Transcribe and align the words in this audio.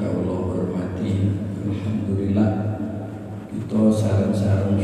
kawula 0.00 0.36
hormati 0.48 1.36
Alhamdulillah 1.60 2.50
kita 3.52 3.80
sarang-sarang 3.92 4.80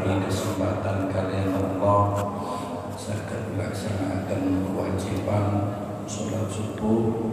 dan 0.00 0.18
kesempatan 0.24 1.12
kalian 1.12 1.52
Allah 1.52 2.35
melaksanakan 3.56 4.68
kewajiban 4.68 5.46
sholat 6.04 6.44
subuh 6.52 7.32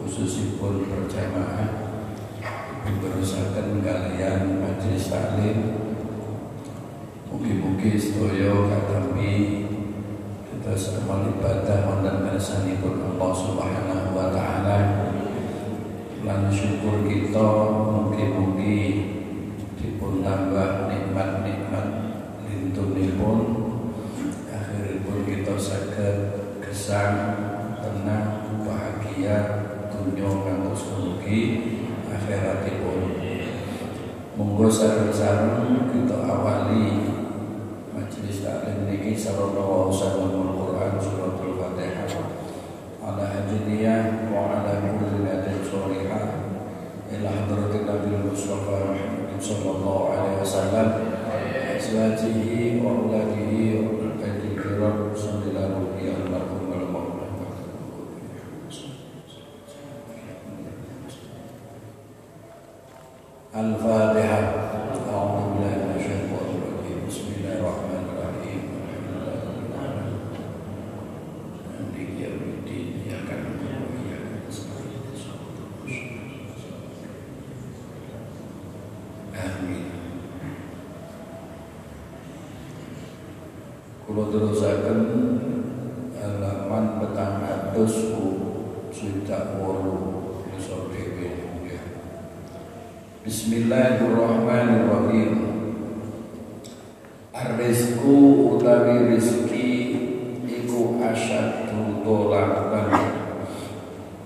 khususipun 0.00 0.88
berjamaah 0.88 1.88
berusahakan 2.96 3.84
kalian 3.84 4.64
majelis 4.64 5.12
taklim. 5.12 5.58
Mugi-mugi 7.28 8.00
sedaya 8.00 8.64
katami 8.72 9.68
kita 10.48 10.72
sedaya 10.72 11.28
ibadah 11.36 11.78
wonten 11.84 12.24
kersanipun 12.24 13.04
Allah 13.04 13.32
Subhanahu 13.36 14.16
wa 14.16 14.32
taala. 14.32 14.78
Lan 16.24 16.48
syukur 16.48 17.04
kita 17.04 17.48
mugi-mugi 17.76 18.80
dipun 19.76 20.24
tambah 20.24 20.88
nikmat-nikmat 20.88 21.86
lintunipun 22.48 23.38
gesang 26.88 27.36
tenang 27.84 28.48
bahagia 28.64 29.60
dunia 29.92 30.24
ngantos 30.24 30.88
mugi 30.96 31.68
akhiratipun 32.08 33.12
monggo 34.40 34.72
sareng-sareng 34.72 35.84
kita 35.92 36.16
awali 36.24 37.12
majelis 37.92 38.40
taklim 38.40 38.88
niki 38.88 39.12
sarana 39.12 39.60
waosanul 39.60 40.56
Quran 40.56 40.96
suratul 40.96 41.60
Fatihah. 41.60 42.08
Ala 43.04 43.36
hadiniyah 43.36 44.32
wa 44.32 44.56
ala 44.56 44.80
kulli 44.80 45.28
nadin 45.28 45.60
sholihah. 45.60 46.40
Ila 47.12 47.28
hadratin 47.28 47.84
Nabi 47.84 48.16
Muhammad 48.16 49.36
sallallahu 49.36 50.08
alaihi 50.16 50.40
wasallam 50.40 50.88
wa 52.80 52.96
auladihi 52.96 53.76
wa 53.76 54.08
baitihi 54.16 54.56
kiram 54.56 55.12
sallallahu 55.12 56.00
alaihi 56.00 56.16
wa 56.16 56.48
Al-Fatihah. 63.58 64.44
A'udzu 65.08 65.58
billahi 65.58 65.82
minasyaitonir 65.82 66.62
rajim. 66.62 66.98
Bismillahirrahmanirrahim. 67.10 68.60
Maliki 71.66 72.22
yaumiddin. 72.22 73.02
Iyyaka 73.02 73.34
na'budu 73.34 73.82
wa 73.82 73.98
iyyaka 73.98 74.46
nasta'in. 74.46 75.02
Amin. 79.58 79.90
Kulo 84.06 84.30
terusaken 84.30 85.00
halaman 86.14 87.02
petang 87.02 87.42
atus 87.42 88.14
swidak 88.94 89.58
wolu 89.58 90.38
iso 90.54 90.86
dhewe 90.94 91.58
nggih. 91.58 91.82
Bismillahirrahmanirrahim 93.26 95.34
Ar-rizku 97.34 98.14
utawi 98.54 99.10
rizki 99.10 99.66
iku 100.46 101.02
asyadu 101.02 102.06
tolaban 102.06 102.94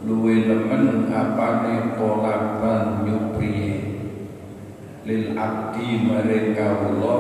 Luwe 0.05 0.45
nemen 0.45 1.09
apane 1.09 1.97
tolaban 1.97 3.09
nyupri 3.09 3.32
Lil 5.03 5.35
abdi 5.35 6.07
maring 6.07 6.55
kawula 6.55 7.19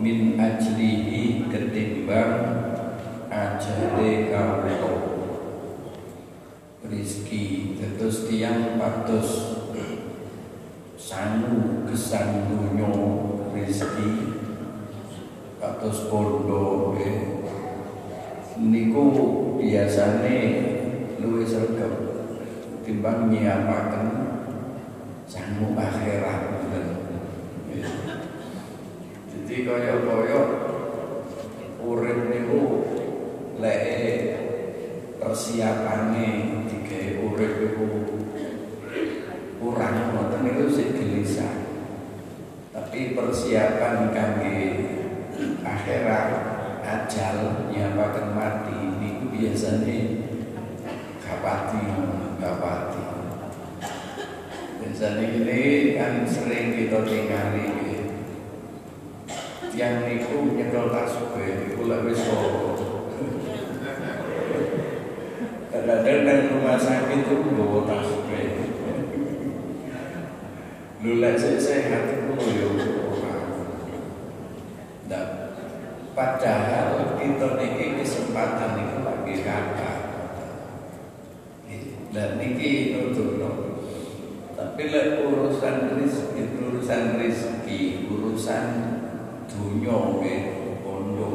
min 0.00 0.40
ajlihi 0.40 1.46
ketimbang 1.52 2.32
ajale 3.28 4.32
kawula. 4.32 4.92
Rizki 6.88 7.76
terus 7.76 8.28
tiang 8.28 8.80
patus 8.80 9.28
sangu 11.02 11.84
kesan 11.90 12.46
dunyo 12.46 12.92
rezeki 13.52 14.38
kados 15.58 16.06
bondo 16.08 16.94
niku 18.56 19.04
biasane 19.58 20.38
luwih 21.18 21.44
sregep 21.44 21.94
timbang 22.86 23.28
nyiapaken 23.28 24.08
sangu 25.26 25.74
akhirat 25.74 26.51
jadi 29.32 29.54
kaya-kaya 29.64 30.40
urip 31.82 32.18
niku 32.28 32.62
lek 33.58 33.84
persiapane 35.22 36.28
digawe 36.68 37.08
urip 37.30 37.54
iku 37.72 37.86
kurang 39.62 40.12
ngoten 40.12 40.42
itu 40.50 40.66
sih 40.68 40.88
gelisah. 40.92 41.54
Tapi 42.74 43.14
persiapan 43.14 44.10
kangge 44.10 44.58
akhirat 45.62 46.28
ajal 46.82 47.70
nyampaken 47.70 48.26
mati 48.36 48.78
niku 49.00 49.32
biasanya 49.32 50.28
kapati 51.22 51.82
kapati 52.36 52.91
biasanya 55.02 55.34
ini 55.34 55.98
kan 55.98 56.22
sering 56.22 56.78
kita 56.78 57.02
tinggali 57.02 57.74
yang 59.74 60.06
niku 60.06 60.54
nyekel 60.54 60.94
tasbih 60.94 61.58
niku 61.58 61.90
lek 61.90 62.06
wis 62.06 62.22
kadang-kadang 65.74 66.54
rumah 66.54 66.78
sakit 66.78 67.18
itu 67.18 67.34
bawa 67.50 67.82
tasbih 67.82 68.46
Lula 71.02 71.34
saya 71.34 71.58
sehat 71.58 72.06
itu 72.06 72.34
ya 72.62 72.70
Dan 75.10 75.26
padahal 76.14 77.18
kita 77.18 77.58
niki 77.58 77.98
kesempatan 77.98 78.78
itu 78.78 78.96
lagi 79.02 79.34
kata 79.42 79.92
Dan 82.14 82.38
niki 82.38 82.94
nutur 82.94 83.61
Lek 84.72 85.20
urusan 85.20 86.00
rezeki, 86.00 86.56
urusan 86.56 87.20
rezeki, 87.20 88.08
urusan 88.08 88.66
dunia 89.44 90.00
bondo. 90.80 91.30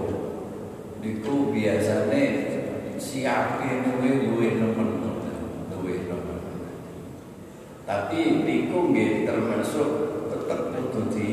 Itu 1.06 1.54
biasanya 1.54 2.24
siapin 2.98 3.86
luwe 3.94 4.10
luwe 4.26 4.48
nemen 4.58 4.90
luwe 5.70 5.96
nemen 6.10 6.40
tapi 7.88 8.44
niku 8.44 8.92
nggih 8.92 9.24
termasuk 9.24 9.90
tetep 10.28 10.76
kudu 10.76 11.02
di 11.14 11.28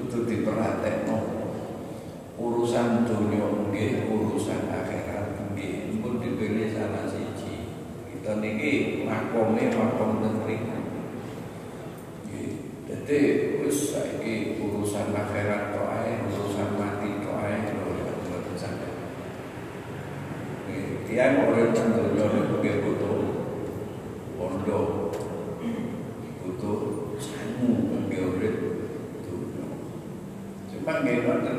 kudu 0.00 0.26
diperhatekno. 0.26 1.18
Urusan 2.34 3.06
dunia 3.06 3.46
nggih 3.70 4.10
urusan 4.10 4.66
akhirat 4.74 5.54
nggih. 5.54 6.02
Pun 6.02 6.18
dipilih 6.18 6.72
salah 6.74 7.06
siji. 7.06 7.70
Kita 8.10 8.42
niki 8.42 9.06
makome 9.06 9.70
makom 9.70 10.18
nggih 10.18 10.81
dadi 13.02 13.58
wis 13.58 13.90
saiki 13.90 14.62
urusan 14.62 15.10
akhirat 15.10 15.74
tok 15.74 15.90
ae 15.90 16.22
urusan 16.22 16.78
mati 16.78 17.18
tok 17.18 17.34
ae 17.42 17.74
lho 17.74 17.82
mboten 17.98 18.54
sampe 18.54 18.86
nggih 20.70 21.02
tiyang 21.10 21.50
urip 21.50 21.74
dunya 21.74 22.26
niku 22.30 22.54
nggih 22.62 22.76
butuh 22.86 23.18
pondok 24.38 25.18
butuh 26.46 26.78
sangu 27.18 27.90
kangge 27.90 28.18
urip 28.22 28.56
dunya. 29.26 29.66
Cuma 30.70 30.92
nggih 31.02 31.26
wonten 31.26 31.58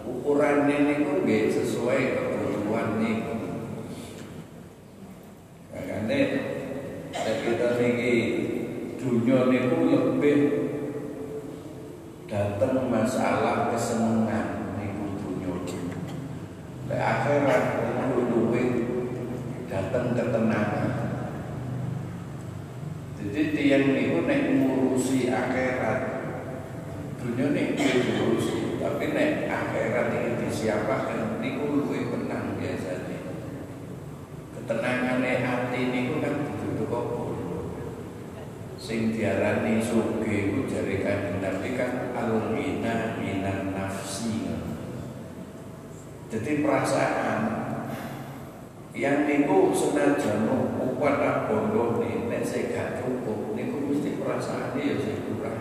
ukuran 0.00 0.64
niku 0.64 1.12
nggih 1.28 1.52
sesuai 1.52 2.00
kebutuhan 2.16 2.88
niku. 3.04 3.36
Makanya 5.76 6.20
kita 7.20 7.68
niki 7.76 8.16
dunia 9.00 9.48
niku 9.48 9.76
lebih 9.88 10.38
datang 12.28 12.92
masalah 12.92 13.72
kesenangan 13.72 14.76
niku 14.76 15.16
dunia 15.24 15.56
Lek 16.84 17.00
akhirat 17.00 17.64
itu 17.80 18.20
luwe 18.28 18.64
datang 19.72 20.12
ketenangan. 20.12 20.92
Jadi 23.16 23.40
tiang 23.56 23.84
niku 23.96 24.28
nek 24.28 24.40
ngurusi 24.52 25.32
akhirat 25.32 26.00
dunia 27.24 27.46
nek 27.56 27.68
diurusi, 27.80 28.76
tapi 28.84 29.16
nek 29.16 29.48
akhirat 29.48 30.06
ini 30.12 30.30
disiapakan 30.44 31.40
niku 31.40 31.64
luwe 31.72 32.04
tenang 32.04 32.60
biasanya. 32.60 33.18
Ketenangannya 34.60 35.40
hati 35.40 35.80
niku 35.88 36.20
kan 36.20 36.36
butuh 36.44 36.84
kok 36.84 37.06
sing 38.80 39.12
diarani 39.12 39.76
suge 39.78 40.56
ku 40.56 40.64
jare 40.64 41.04
kanjeng 41.04 41.44
Nabi 41.44 41.76
kan 41.76 42.16
al-ghina 42.16 43.20
minan 43.20 43.76
nafsi. 43.76 44.48
Jadi 46.32 46.64
perasaan 46.64 47.40
yang 48.96 49.28
niku 49.28 49.76
senajan 49.76 50.48
kuat 50.96 51.20
bondo 51.46 52.00
nih 52.00 52.24
nek 52.32 52.42
saya 52.42 52.72
gak 52.72 52.88
cukup 53.04 53.52
niku 53.52 53.92
perasaan 54.40 54.72
ya 54.80 54.96
kurang. 55.28 55.60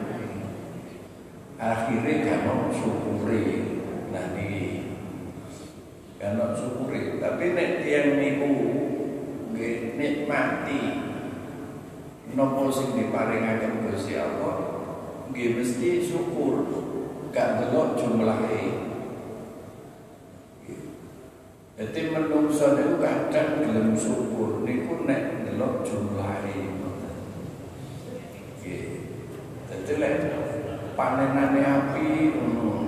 Akhirnya 1.59 2.23
gak 2.23 2.39
mau 2.47 2.71
syukuri. 2.71 3.43
Niki 4.15 4.95
gak 6.15 6.39
mau 6.39 6.55
syukuri. 6.55 7.19
Tapi 7.19 7.45
nek 7.51 7.83
tiang 7.83 8.15
niku 8.15 8.51
nikmati 9.99 10.81
nopo 12.31 12.71
sing 12.71 12.95
diparingaken 12.95 13.91
Gusti 13.91 14.15
Allah 14.15 14.79
nggih 15.27 15.59
mesti 15.59 15.99
syukur 15.99 16.63
gak 17.35 17.59
delok 17.59 17.99
jumlahe 17.99 18.87
Jadi 21.79 22.11
menungso 22.11 22.75
niku 22.75 22.99
kadang 22.99 23.63
gelem 23.63 23.95
syukur 23.95 24.67
niku 24.67 25.07
nek 25.07 25.47
delok 25.47 25.79
jumlahe 25.87 26.75
ngoten. 26.75 27.15
Nggih. 28.59 28.83
Dadi 29.71 29.93
lek 29.95 30.15
panenane 31.09 31.61
api 31.65 32.37
ngono 32.37 32.85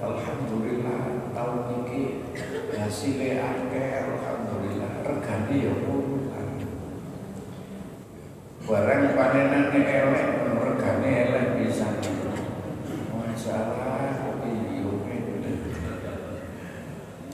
Alhamdulillah 0.00 1.28
tahun 1.36 1.84
iki 1.84 2.32
hasilnya 2.72 3.44
akeh 3.44 4.08
alhamdulillah 4.08 5.04
regane 5.04 5.56
ya 5.60 5.74
puluhan. 5.84 6.48
Barang 8.64 9.04
panenane 9.12 9.80
elek 9.84 10.28
regane 10.48 11.10
elek 11.28 11.46
bisa. 11.60 11.92
Masalah 13.12 14.16
kok 14.16 14.40
iya 14.48 14.88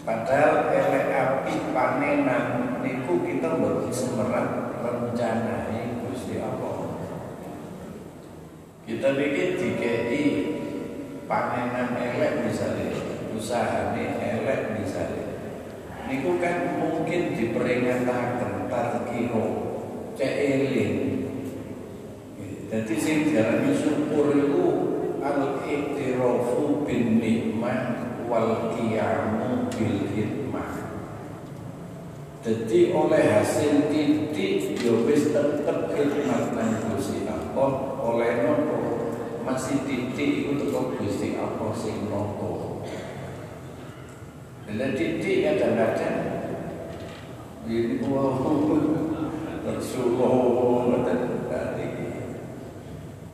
Padahal 0.03 0.55
elek 0.75 1.07
api 1.15 1.55
panenan 1.71 2.45
niku 2.83 3.23
kita 3.23 3.55
mboten 3.55 3.95
semerap 3.95 4.83
rencanai 4.83 6.03
Gusti 6.03 6.43
Allah. 6.43 6.76
Kita 8.87 9.19
bikin 9.19 9.59
dikei 9.59 10.23
panenan 11.27 11.99
elek 11.99 12.47
misalnya, 12.47 12.95
usahane 13.35 14.15
elek 14.23 14.79
misalnya. 14.79 15.27
Niku 16.07 16.39
kan 16.39 16.79
mungkin 16.79 17.35
diperingataken 17.35 18.71
tarkiro 18.71 19.47
cek 20.15 20.35
eling. 20.39 20.95
Jadi 22.71 22.95
sing 22.95 23.27
diarani 23.27 23.75
syukur 23.75 24.31
itu 24.39 24.67
al-iqtirafu 25.19 26.87
bin 26.87 27.19
nikmah 27.19 27.91
wal 28.31 28.71
qiyamu 28.71 29.67
bil 29.75 29.99
hikmah. 30.15 30.95
Jadi 32.47 32.95
oleh 32.95 33.23
hasil 33.35 33.91
titik 33.91 34.79
ya 34.79 34.95
wis 35.03 35.35
tetep 35.35 35.91
khidmat 35.91 36.55
nang 36.55 36.95
Gusti 36.95 37.27
Allah 37.27 37.86
oleh 38.07 38.47
nopo 38.47 38.79
masih 39.43 39.83
titik 39.83 40.47
itu 40.47 40.53
tetep 40.55 40.87
Gusti 40.95 41.35
Allah 41.35 41.75
sing 41.75 42.07
nopo. 42.07 42.83
Dan 44.67 44.95
titik 44.95 45.43
kadang-kadang 45.43 46.19
ini 47.67 47.99
ngoten 47.99 48.59
tadi. 51.51 51.87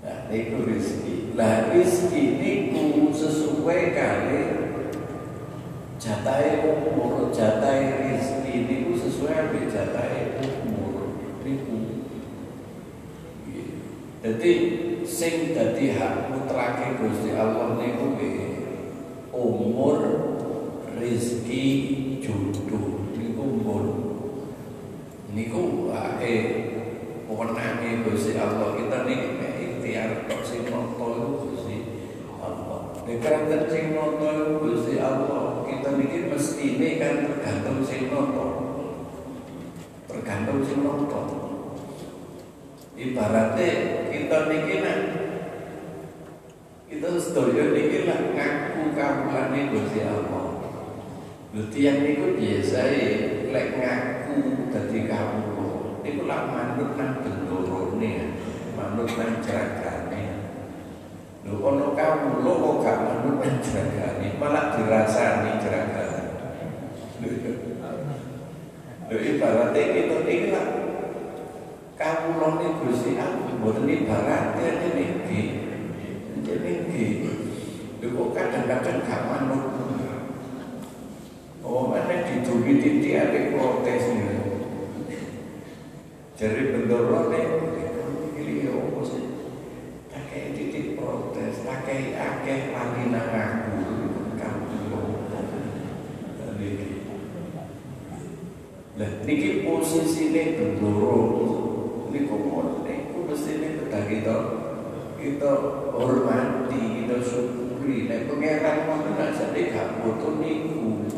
Nah, 0.00 0.18
niku 0.32 0.64
rezeki. 0.64 1.36
Lah 1.36 1.68
rezeki 1.72 2.22
niku 2.40 3.12
sesuai 3.12 3.92
kali 3.92 4.42
jatai 6.00 6.64
umur 6.64 7.28
jatai 7.32 8.08
rezeki 8.08 8.54
niku 8.68 8.92
sesuai 8.96 9.68
jatai 9.68 10.36
umur 10.40 11.16
niku 11.44 12.01
jadi 14.22 14.52
sing 15.02 15.50
dadi 15.50 15.98
hak 15.98 16.30
mutlake 16.30 16.94
Gusti 17.02 17.34
Allah 17.34 17.74
niku 17.74 18.14
umur 19.34 19.98
rezeki 20.94 21.66
jodoh. 22.22 23.10
Niku 23.18 23.42
umur. 23.42 23.84
Niku 25.34 25.90
ae 25.90 26.34
wewenange 27.26 28.06
Gusti 28.06 28.38
Allah. 28.38 28.78
Kita 28.78 29.10
niki 29.10 29.42
ikhtiar 29.42 30.30
kok 30.30 30.46
sing 30.46 30.70
noto 30.70 31.42
Gusti 31.42 31.76
Allah. 32.38 32.94
Dekat 33.02 33.66
sing 33.74 33.90
noto 33.90 34.62
Gusti 34.62 35.02
Allah 35.02 35.66
kita 35.66 35.98
mikir 35.98 36.30
mesti 36.30 36.78
kan 37.02 37.26
tergantung 37.26 37.82
sing 37.82 38.06
noto 38.06 38.46
tergantung 40.06 40.62
sing 40.62 40.78
ibaratnya 43.02 43.68
kita 44.14 44.38
mikir 44.46 44.86
kita 46.86 47.08
sedaya 47.18 47.64
niki 47.74 48.06
lah 48.06 48.20
ngaku 48.30 48.94
kawulane 48.94 49.60
Gusti 49.74 50.06
Allah. 50.06 50.46
Lho 51.52 51.68
tiyang 51.68 52.06
niku 52.06 52.38
biasa 52.38 52.80
lek 53.50 53.68
ngaku 53.80 54.36
dadi 54.70 55.00
kawula 55.10 55.98
niku 56.06 56.22
lak 56.30 56.42
manut 56.52 56.90
nang 56.94 57.26
bendorone 57.26 58.38
manut 58.78 59.10
nang 59.18 59.42
jagane. 59.42 60.24
Lho 61.42 61.58
ana 61.58 61.86
kawula 61.98 62.52
kok 62.54 62.76
gak 62.86 62.98
manut 63.02 63.36
nang 63.42 63.56
jagane 63.66 64.28
malah 64.38 64.78
dirasani 64.78 65.58
jagane. 65.58 66.22
Lho 69.10 69.16
ibaratnya 69.16 69.82
kita 69.90 70.16
iki 70.28 70.48
lah 70.54 70.81
kawula 72.02 72.58
ni 72.58 72.66
Gusti 72.82 73.14
Allah 73.14 73.54
mboten 73.62 73.86
ibaratnya 73.86 74.90
niki 74.90 75.42
niki 76.42 77.06
lho 78.02 78.34
kadang-kadang 78.34 79.06
gak 79.06 79.22
manut. 79.30 79.64
Oh, 81.62 81.86
mana 81.94 82.26
didungi 82.26 82.82
titik 82.82 83.14
ada 83.14 83.54
protes 83.54 84.10
nih. 84.10 84.42
Jadi 86.34 86.74
bendoro 86.74 87.30
nih, 87.30 87.46
ini 88.34 88.66
apa 88.66 89.00
sih? 89.06 89.24
Pakai 90.10 90.58
titik 90.58 90.98
protes, 90.98 91.62
pakai 91.62 92.18
akeh 92.18 92.74
lagi 92.74 93.02
nang 93.14 93.30
aku, 93.30 93.78
Lah, 98.92 99.08
niki 99.24 99.62
posisi 99.64 100.34
ini 100.34 100.58
bendoro, 100.58 101.71
niku 102.12 102.36
mesti 103.32 103.50
ini 103.56 103.68
kita 103.80 104.00
kita 104.04 104.36
kita 105.16 105.50
hormati, 105.96 106.82
kita 107.02 107.16
syukuri. 107.24 108.10
Nek 108.10 108.28
pengeran 108.28 108.90
mau 108.90 109.00
nak 109.16 109.32
jadi 109.32 109.60
gak 109.72 109.88
butuh 110.02 110.36
niku. 110.42 111.08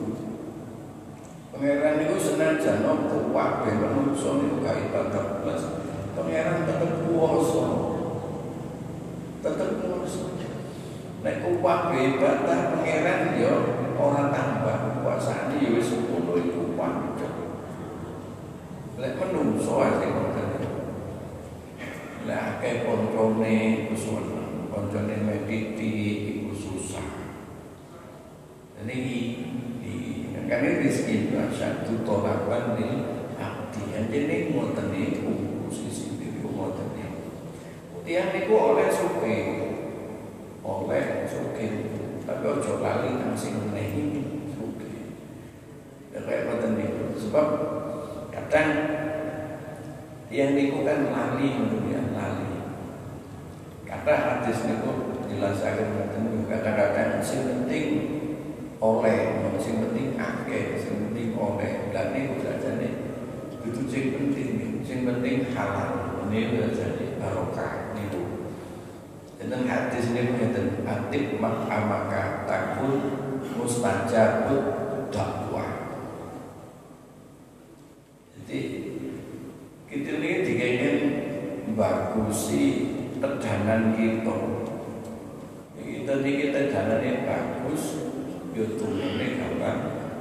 Pangeran 1.50 2.04
itu 2.04 2.16
senajan 2.20 2.84
nopo 2.84 3.34
wae 3.34 3.70
manungsa 3.74 4.38
niku 4.38 4.62
gak 4.62 4.78
ibadah 4.86 5.42
plus. 5.42 5.62
Pangeran 6.14 6.68
tetep 6.68 6.90
kuwasa. 7.08 7.66
Tetep 9.42 9.70
kuwasa. 9.82 10.24
Nek 11.24 11.40
kuwat 11.42 11.96
ibadah 11.96 12.58
pangeran 12.76 13.40
yo 13.40 13.54
ora 13.96 14.28
tambah 14.30 15.00
kuasane 15.00 15.58
yo 15.64 15.80
wis 15.80 15.90
ngono 15.90 16.36
iku 16.36 16.76
pancet. 16.76 17.32
Lek 19.00 19.16
manungsa 19.16 19.72
ae 19.80 20.33
akeh 22.64 22.88
koncone 22.88 23.84
kusun, 23.92 24.24
koncone 24.72 25.14
mediti 25.20 25.92
iku 26.32 26.56
susah. 26.56 27.04
Dan 28.80 28.88
ini 28.88 29.44
karena 30.48 30.80
rezeki 30.80 31.28
itu 31.28 31.36
satu 31.60 32.00
tolakan 32.08 32.80
di 32.80 32.88
abdi. 33.36 33.84
Jadi 33.92 34.56
ngoten 34.56 34.96
niku 34.96 35.32
posisi 35.68 36.16
niku 36.16 36.56
ngoten 36.56 36.88
niku 36.96 37.20
tiang 38.08 38.32
niku 38.32 38.52
oleh 38.56 38.88
suke 38.88 39.36
oleh 40.64 41.28
suke 41.28 41.68
tapi 42.24 42.44
ojo 42.48 42.80
lali 42.80 43.12
nang 43.20 43.36
sing 43.36 43.60
menehi 43.60 44.24
suke 44.56 44.88
sebab 47.20 47.46
kadang 48.32 48.70
yang 50.32 50.56
niku 50.56 50.80
kan 50.84 51.12
lali 51.12 51.48
ya 51.92 52.00
lali 52.12 52.53
kata 53.94 54.12
hadis 54.42 54.66
niku? 54.66 55.14
Jelaskan 55.30 56.10
kadang-kadang 56.50 57.22
sing 57.22 57.46
penting 57.46 57.86
oleh 58.82 59.18
sing 59.62 59.78
penting 59.78 60.18
akeh 60.18 60.82
sing 60.82 60.94
penting 61.08 61.38
oleh. 61.38 61.94
Dan 61.94 62.10
niku 62.10 62.42
sajane 62.42 62.90
itu 63.62 63.82
sing 63.86 64.04
penting 64.18 64.82
sing 64.82 65.06
penting 65.06 65.54
halal. 65.54 66.26
Niku 66.26 66.74
jadi 66.74 67.22
barokah 67.22 67.94
niku. 67.94 68.50
Dan 69.38 69.68
hadis 69.68 70.10
ini 70.10 70.32
mengatakan 70.34 70.82
atib 70.88 71.36
makamaka 71.36 72.48
takut 72.48 72.96
mustajabut 73.54 74.64
dakwah 75.12 75.84
jadi 78.44 78.60
kita 79.88 80.10
ini 80.20 80.30
dikengin 80.44 80.96
bagusi 81.78 82.64
tedanan 83.74 83.98
kita. 83.98 84.36
Kita 85.74 86.14
kita 86.22 86.60
jalannya 86.70 87.26
bagus 87.26 87.82
YouTube 88.54 89.02
ini 89.02 89.40
kapan 89.42 89.76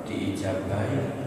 diijabahi 0.09 1.21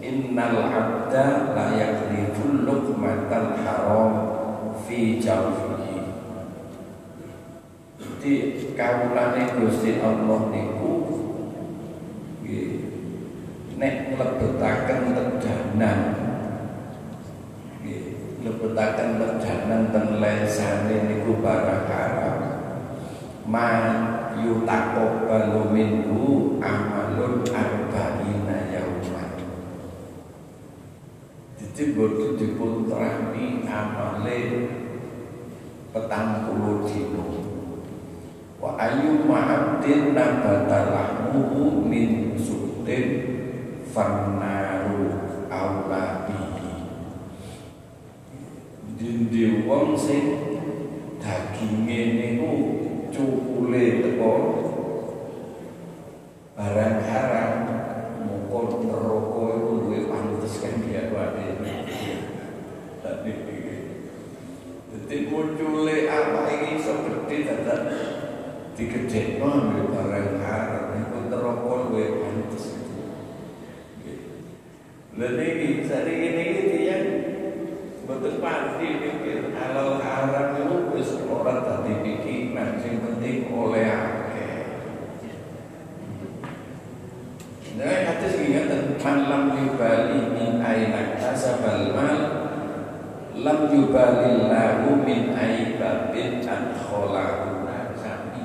Innal 0.00 0.56
abda 0.64 1.52
la 1.52 1.66
yakliful 1.76 2.64
luqmatal 2.64 3.60
haram 3.62 4.12
fi 4.88 5.20
jawfihi. 5.20 6.08
Jadi 8.00 8.32
kawulane 8.72 9.42
Gusti 9.60 10.00
Allah 10.00 10.48
niku 10.48 10.92
nek 13.78 13.94
nglebetaken 14.10 15.00
tedanan 15.14 16.17
nglebetaken 18.78 19.18
tedanan 19.18 19.82
ten 19.90 20.06
lesane 20.22 21.10
niku 21.10 21.42
barang 21.42 21.90
haram 21.90 22.38
ma 23.50 23.70
yutaqabbalu 24.38 25.74
minhu 25.74 26.54
amalun 26.62 27.42
arba'ina 27.50 28.70
yauman. 28.70 29.34
Jadi 31.58 31.82
bodoh 31.98 32.38
dipun 32.38 32.86
terani 32.86 33.66
amale 33.66 34.38
petang 35.90 36.46
puluh 36.46 36.86
dino. 36.86 37.26
Wa 38.62 38.78
ayu 38.78 39.26
ma'abdin 39.26 40.14
nabata 40.14 40.94
lahmuhu 40.94 41.82
min 41.82 42.38
sudin 42.38 43.06
fannaru 43.90 45.18
awla 45.50 46.30
bihi 46.30 46.58
dindi 49.18 49.66
wong 49.66 49.98
sing 49.98 50.22
daginge 51.18 52.00
niku 52.14 52.54
cukule 53.10 53.98
teko 53.98 54.32
barang 56.54 57.02
haram 57.02 57.52
mukul 58.22 58.86
neraka 58.86 59.42
itu 59.58 59.72
luwih 59.74 60.02
pantes 60.06 60.62
kan 60.62 60.86
dia 60.86 61.10
wae 61.10 61.50
tapi 63.02 63.30
jadi 64.86 65.16
muncule 65.34 65.96
apa 66.06 66.42
iso 66.78 67.02
gede 67.02 67.36
dadak 67.42 67.82
digedhekno 68.78 69.50
ambil 69.50 69.98
barang 69.98 70.30
haram 70.46 70.94
itu 70.94 71.18
neraka 71.26 71.72
luwih 71.90 72.22
pantes. 72.22 72.64
Lha 75.18 75.34
niki 75.34 75.82
sariki 75.82 76.28
niki 76.38 76.60
tiyang 76.67 76.67
Betul 78.08 78.40
pasti 78.40 79.04
pikir 79.04 79.52
halal 79.52 80.00
haram 80.00 80.56
itu 80.56 80.96
wis 80.96 81.20
ora 81.28 81.60
tadi 81.60 81.92
pikiran 82.00 82.80
sing 82.80 83.04
penting 83.04 83.52
oleh 83.52 83.84
akeh. 83.84 84.64
Nah, 87.76 88.08
hadis 88.08 88.40
ingatan 88.40 88.96
man 88.96 89.18
lam 89.28 89.44
yubali 89.60 90.24
min 90.32 90.56
aina 90.64 91.20
kasabal 91.20 91.92
mal 91.92 92.18
lam 93.36 93.60
yubali 93.76 94.48
lahu 94.56 95.04
min 95.04 95.36
aibabin 95.36 96.40
adkholahu 96.40 97.68
nasabi. 97.68 98.44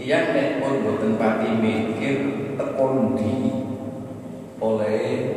Tiang 0.00 0.32
nek 0.32 0.64
pun 0.64 0.80
boten 0.80 1.20
pati 1.20 1.60
mikir 1.60 2.16
tekon 2.56 3.20
di 3.20 3.32
oleh 4.64 5.31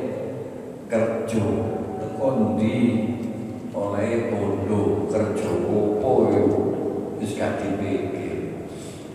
kondi 2.66 2.82
oleh 3.76 4.34
bondo 4.34 5.06
kerja 5.06 5.50
opo 5.70 6.12
wis 7.22 7.38
gak 7.38 7.62
dipikir. 7.62 8.66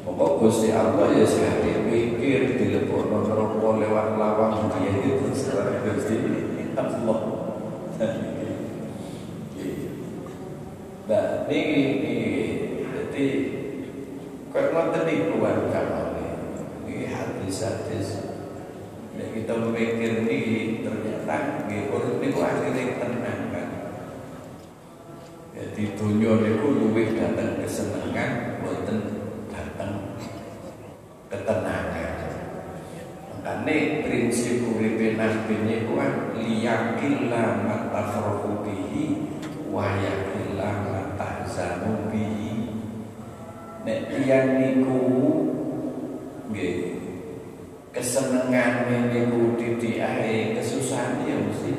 Pokok 0.07 0.47
Gusti 0.47 0.71
Allah 0.71 1.11
ya 1.11 1.27
gak 1.27 1.67
dipikir 1.67 2.55
dilebokno 2.55 3.27
neraka 3.27 3.69
lewat 3.83 4.09
lawang 4.15 4.71
dia 4.79 4.93
itu 5.03 5.35
secara 5.35 5.83
Gusti 5.83 6.15
Allah. 6.79 7.21
Nah, 11.11 11.51
ini, 11.51 11.75
ini, 12.07 12.17
jadi 12.87 13.27
Kau 14.55 14.63
ngoten 14.63 15.03
niku 15.11 15.43
kan 15.43 15.67
Ini 16.87 17.07
hadis-hadis. 17.11 18.31
Ya 19.19 19.25
kita 19.35 19.53
memikir 19.59 20.23
ini 20.27 20.39
ternyata 20.87 21.67
nggih 21.67 21.91
urip 21.91 22.23
niku 22.23 22.41
akhirnya 22.41 22.99
tenang 22.99 23.40
Jadi 25.81 25.97
dunia 25.97 26.37
niku 26.37 26.77
luwih 26.77 27.17
datang 27.17 27.57
kesenangan 27.57 28.61
boten 28.61 29.01
datang 29.49 30.13
ketenangan. 31.33 32.21
Makanya 33.33 34.05
prinsip 34.05 34.61
uripe 34.77 35.17
nabi 35.17 35.57
niku 35.65 35.97
kan 35.97 36.37
liyakilla 36.37 37.65
matafrahu 37.65 38.61
bihi 38.61 39.25
wa 39.73 39.97
yakilla 39.97 40.85
matahzanu 40.85 42.13
bihi. 42.13 42.77
Nek 43.81 44.13
tiyang 44.13 44.61
niku 44.61 45.01
kesenangan 47.89 48.85
niku 49.09 49.57
titik 49.57 49.97
ae 49.97 50.61
kesusahan 50.61 51.25
ya 51.25 51.41
mesti 51.41 51.73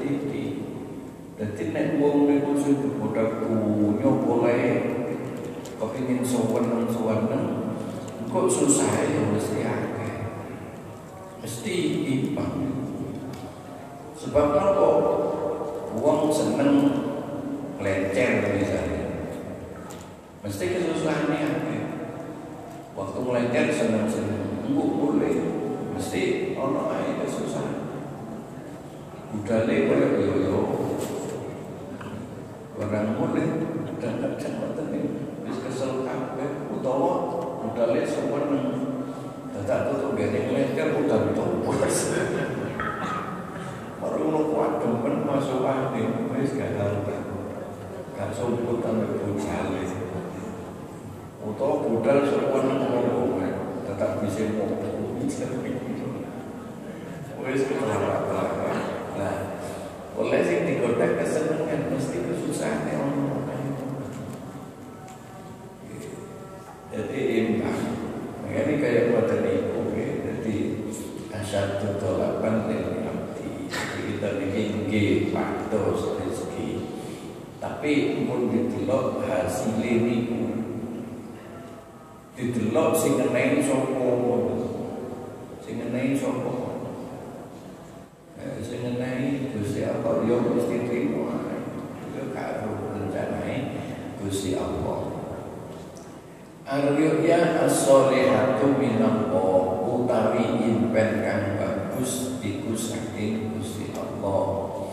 dadi 1.42 1.74
nek 1.74 1.98
wong 1.98 2.30
niku 2.30 2.54
sing 2.54 2.78
bodak 3.02 3.42
punya 3.42 4.14
boleh 4.14 4.62
kepingin 5.82 6.22
sowan 6.22 6.86
sowan 6.86 7.26
kok 8.30 8.46
susah 8.46 9.10
ya 9.10 9.26
mesti 9.26 9.60
akeh. 9.66 10.14
Mesti 11.42 11.76
imbang. 12.06 12.70
Sebab 14.14 14.54
apa? 14.54 14.90
Wong 15.98 16.30
seneng 16.30 16.74
lecer 17.82 18.62
misalnya. 18.62 19.06
Mesti 20.46 20.66
kesusahannya 20.78 21.42
akeh. 21.42 21.84
Waktu 22.94 23.18
melenceng 23.18 23.74
seneng-seneng 23.74 24.70
enggak 24.70 24.90
boleh. 24.94 25.38
Mesti 25.98 26.54
ono 26.54 26.82
ae 26.94 27.18
kesusahan. 27.26 27.82
Budale 29.34 29.76
koyo 29.90 30.32
yo 30.46 30.81
yo. 32.82 32.90
Orang 32.90 33.14
mulai 33.14 33.48
dan 34.02 34.14
kerja 34.18 34.48
ngoten 34.58 34.88
wis 35.46 35.58
kesel 35.62 36.02
kabeh 36.02 36.50
utawa 36.74 37.14
budale 37.62 38.02
seweneng. 38.02 38.68
Dadak 39.54 39.94
tutuk 39.94 40.18
gene 40.18 40.50
ngleker 40.50 40.98
udah 41.06 41.22
tumpes. 41.38 41.98
Baru 44.02 44.18
ngono 44.26 44.42
kuat 44.50 44.72
demen 44.82 45.16
masuk 45.30 45.62
angin 45.62 46.34
wis 46.34 46.58
gak 46.58 46.74
harta. 46.74 47.18
Gak 48.18 48.34
sumput 48.34 48.82
sampe 48.82 49.06
budale. 49.30 49.86
Utawa 51.42 51.76
budal 51.86 52.18
seweneng 52.26 52.82
ngono 52.82 53.46
tetap 53.86 54.26
bisa 54.26 54.50
ngomong 54.58 55.22
wis 55.22 55.38
nah 57.82 58.61
oleh 60.22 60.46
sing 60.46 60.70
digoda 60.70 61.18
kesenengan 61.18 61.90
mesti 61.90 62.18
kesusahan 62.22 62.94
ono. 62.94 63.42
Jadi 66.94 67.20
imbang 67.42 67.82
ini 68.52 68.74
kayak 68.78 69.16
buatan 69.16 69.48
ibu 69.48 69.96
jadi 69.96 70.56
asal 71.34 71.82
dari 71.82 73.02
abdi 73.02 73.50
jadi 73.72 74.00
kita 74.12 74.30
bikin 74.38 75.34
paktos 75.34 76.22
rezeki. 76.22 76.86
Tapi 77.58 78.22
pun 78.30 78.52
didelok 78.54 79.26
hasil 79.26 79.80
ini 79.82 80.30
didelok 82.38 82.94
sing 82.94 83.18
ngenai 83.18 83.64
sapa 83.64 84.22
ayatu 98.62 98.78
minallah 98.78 99.82
utawi 99.84 100.62
impen 100.62 101.26
kang 101.26 101.58
bagus 101.58 102.38
iku 102.46 102.78
saking 102.78 103.58
Gusti 103.58 103.90
Allah 103.98 104.86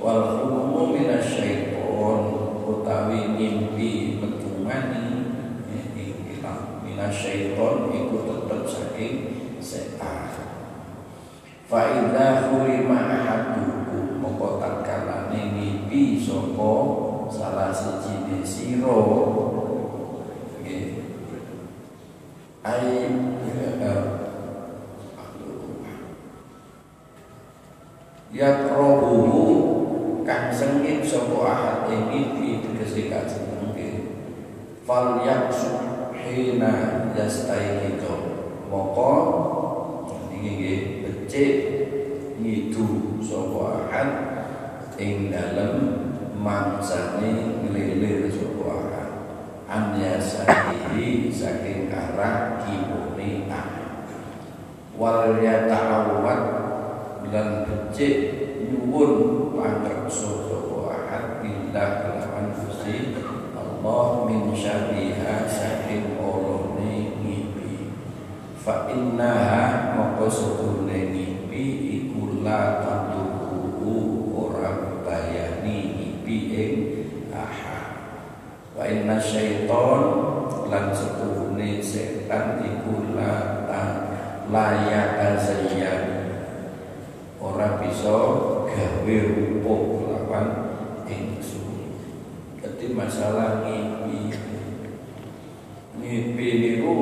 wal 0.00 0.20
hulumu 0.40 0.96
minasyaiton 0.96 2.20
utawi 2.64 3.36
mimpi 3.36 4.16
metungani 4.18 5.36
ikilah 5.94 6.80
minasyaiton 6.80 7.92
iku 7.92 8.16
tetep 8.24 8.60
saking 8.64 9.14
setan 9.60 10.32
fa 11.68 11.80
idza 11.92 12.48
hurima 12.48 12.98
ahadukum 13.20 14.16
moko 14.16 14.56
tatkala 14.56 15.28
mimpi 15.28 16.16
sapa 16.24 16.72
salah 17.28 17.68
sira 18.44 18.98
ai 22.60 23.08
ya 28.30 28.70
rohuhu 28.70 29.44
kang 30.22 30.54
sengit 30.54 31.02
sapa 31.02 31.38
ahad 31.44 31.78
ing 31.90 32.08
mimpi 32.08 32.62
tegese 32.62 33.10
kajeng 33.10 33.58
mungkin. 33.58 33.94
Fal 34.86 35.26
yaksu 35.26 35.82
hina 36.14 37.10
yastaiqidho 37.12 38.14
moko 38.70 39.12
niki 40.30 40.50
nggih 40.56 40.80
becik 41.02 41.54
ngidu 42.38 43.18
sapa 43.18 43.90
ahad 43.90 44.10
ing 44.94 45.34
dalem 45.34 45.74
mangsane 46.38 47.60
ngelilir 47.66 48.30
sapa 48.30 48.64
ahad 48.72 49.10
an 49.66 49.84
yasaihi 49.98 51.19
saking 51.32 51.88
arah 51.88 52.60
kibune 52.66 53.46
wal 54.98 55.40
yata'awwad 55.40 56.42
lan 57.32 57.64
becik 57.64 58.16
nyuwun 58.68 59.48
pangreksa 59.56 60.44
sapa 60.44 60.78
ahad 60.92 61.24
billah 61.40 61.88
kelawan 62.04 62.52
Gusti 62.52 63.16
Allah 63.56 64.28
min 64.28 64.52
syarriha 64.52 65.48
saking 65.48 66.20
olone 66.20 67.16
ngipi. 67.24 67.94
Fa 68.60 68.92
innaha 68.92 69.96
maka 69.96 70.28
sedune 70.28 71.16
ngipi 71.16 71.64
iku 71.96 72.44
la 72.44 72.84
tatuhu 72.84 73.94
ora 74.36 75.00
bayani 75.00 75.96
ngipi 75.96 76.36
ing 76.52 76.74
wa 78.80 78.88
inna 78.88 79.20
syaiton 79.20 80.29
lan 80.70 80.94
setuhune 80.94 81.82
setan 81.82 82.62
iku 82.62 83.18
la 83.18 83.34
layak 84.46 85.18
azayyan 85.34 86.02
ora 87.42 87.82
bisa 87.82 88.14
gawe 88.70 89.16
rupa 89.34 89.74
lawan 90.14 90.48
ingsun. 91.10 91.98
Dadi 92.62 92.94
masalah 92.94 93.66
ngipi. 93.66 94.30
Ngipi 95.98 96.46
niku 96.62 96.94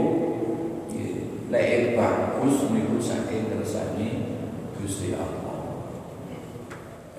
lek 1.52 1.96
bagus 1.96 2.72
niku 2.72 2.96
saking 2.96 3.52
kersane 3.52 4.08
Gusti 4.80 5.12
Allah. 5.12 5.84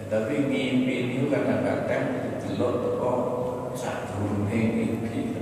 Tapi 0.10 0.50
mimpi 0.50 1.14
niku 1.14 1.30
kadang-kadang 1.30 2.42
delok 2.42 2.74
teko 2.82 3.14
sadurunge 3.78 4.62
kadang-kadang 4.74 5.39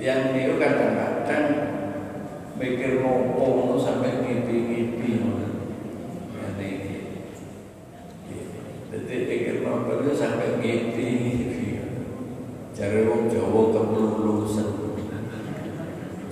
tiang 0.00 0.32
niku 0.32 0.56
kadang-kadang 0.56 1.46
mikir 2.56 3.04
ngopo 3.04 3.76
sampai 3.76 4.24
mimpi-mimpi 4.24 5.20
ya 5.20 6.48
iki 6.56 6.96
Jadi 8.88 9.16
pikir 9.28 9.56
nopo 9.60 10.00
itu 10.00 10.16
sampai 10.16 10.56
mimpi 10.56 11.08
Cari 12.72 13.04
wong 13.04 13.28
Jawa 13.28 13.76
kemelulusan 13.76 14.68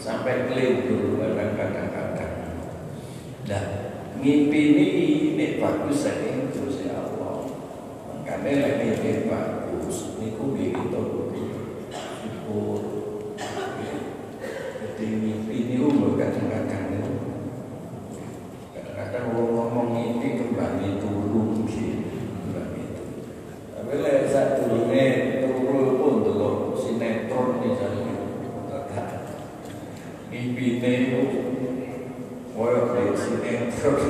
Sampai 0.01 0.49
kelindur 0.49 1.21
kadang-kadang. 1.21 2.33
Nah, 3.53 3.65
mimpi 4.17 4.61
ini 4.73 4.87
ini 5.37 5.47
bagus 5.61 6.09
saking 6.09 6.49
terus 6.57 6.89
ya 6.89 7.05
Allah 7.05 7.45
Makanya 8.17 8.65
lagi 8.65 8.97
mimpi 8.97 9.29
bagus 9.29 10.17
Niku 10.17 10.57
begitu 10.57 11.05
syukur 12.25 12.99
Jadi 14.99 15.15
mimpi 15.15 15.57
ini 15.63 15.77
umur 15.79 16.19
kadang-kadang 16.19 16.91
itu 16.91 17.15
Kadang-kadang 18.75 19.31
orang 19.31 19.51
ngomong 19.55 19.89
mimpi 19.95 20.43
kembali 20.43 20.99
turun 20.99 21.63
gitu 21.71 22.03
Kembali 22.43 22.83
itu 22.83 23.05
Tapi 23.79 23.95
lek 24.03 24.27
saat 24.27 24.59
turunnya 24.59 25.07
turun 25.47 26.03
pun 26.03 26.15
delok 26.27 26.75
sinetron 26.75 27.63
misalnya 27.63 28.15
Mimpi 30.35 30.83
itu 30.83 31.23
Koyok 32.59 32.87
dari 32.91 33.15
sinetron 33.15 34.03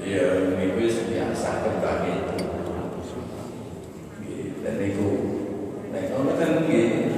Ya 0.00 0.56
ini 0.56 0.72
biasa 0.72 1.50
kembali 1.68 2.12
itu 2.16 2.36
Dan 4.64 4.76
itu 4.80 5.08
Lek 5.92 6.16
ono 6.16 6.32
kan 6.40 6.64
nggih 6.64 7.16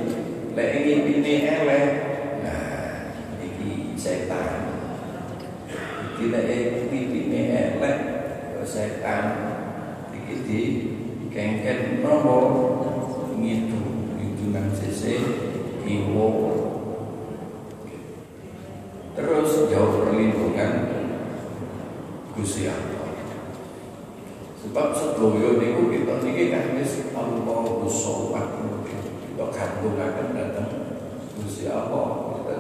lek 0.59 0.75
ngipine 0.83 1.35
elek 1.47 1.87
nah 2.43 3.15
iki 3.39 3.95
setan 3.95 4.75
iki 6.19 6.35
lek 6.35 6.91
ngipine 6.91 7.41
elek 7.79 7.99
setan 8.67 9.25
iki 10.11 10.35
di 10.43 10.61
kengken 11.31 12.03
nopo 12.03 12.39
ngitu 13.39 13.79
ngitu 14.19 14.45
nang 14.51 14.75
sese 14.75 15.23
kiwo 15.87 16.27
terus 19.15 19.71
jauh 19.71 19.95
perlindungan 20.03 20.73
Gusti 22.35 22.67
Allah 22.67 23.15
sebab 24.59 24.91
sedoyo 24.91 25.63
niku 25.63 25.87
kita 25.95 26.19
niki 26.27 26.51
kan 26.51 26.75
wis 26.75 27.15
Allahu 27.15 27.87
shawat 27.87 28.59
kita 29.39 29.55
gantungaken 29.55 30.35
datang 30.35 30.71
Gusti 31.39 31.71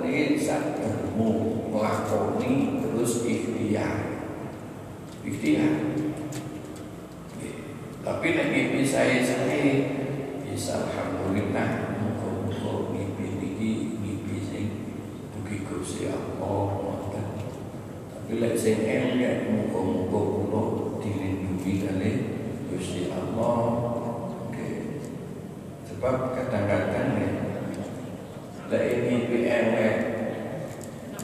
Niki 0.08 0.40
sademu 0.40 1.68
nglakoni 1.68 2.80
terus 2.80 3.28
ikhtiar. 3.28 4.24
Ikhtiar. 5.20 6.00
Tapi 8.00 8.26
nek 8.32 8.48
mimpi 8.48 8.88
saya 8.88 9.20
bisa 10.48 10.88
alhamdulillah 10.88 12.00
muga-muga 12.00 12.88
mimpi 12.96 13.36
niki 13.36 14.00
mimpi 14.00 14.40
sing 14.40 14.72
Allah 16.40 17.12
tapi 17.12 17.44
kula 18.32 18.56
dilindungi 21.04 21.84
Allah. 23.12 23.60
Sebab 25.84 26.32
kadang-kadang 26.32 27.10
ya 27.20 27.37
lek 28.68 29.08
mimpi 29.08 29.48
elek 29.48 29.96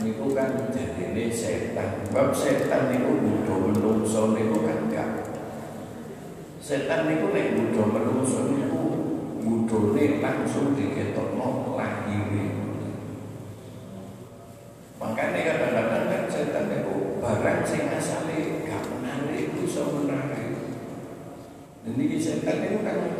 niku 0.00 0.32
kan 0.32 0.72
jadine 0.72 1.28
setan. 1.28 2.08
Sebab 2.08 2.32
setan 2.32 2.92
niku 2.92 3.20
butuh 3.20 3.58
menungso 3.68 4.32
niku 4.32 4.64
kan 4.64 4.88
gak 4.88 5.10
setan 6.64 7.04
niku 7.08 7.28
nek 7.36 7.52
butuh 7.52 7.86
menungso 7.88 8.48
niku 8.48 8.82
budone 9.44 10.04
langsung 10.24 10.72
diketokno 10.72 11.76
lahire 11.76 12.56
makanya 14.96 15.40
kadang-kadang 15.44 16.04
kan 16.08 16.22
setan 16.32 16.64
niku 16.72 17.20
barang 17.20 17.60
sing 17.68 17.92
asale 17.92 18.64
gak 18.64 18.88
menarik 18.88 19.52
iso 19.60 19.84
menarik. 19.92 20.56
Dan 21.84 22.00
ini 22.00 22.16
setan 22.16 22.64
niku 22.64 22.80
kan 22.80 23.13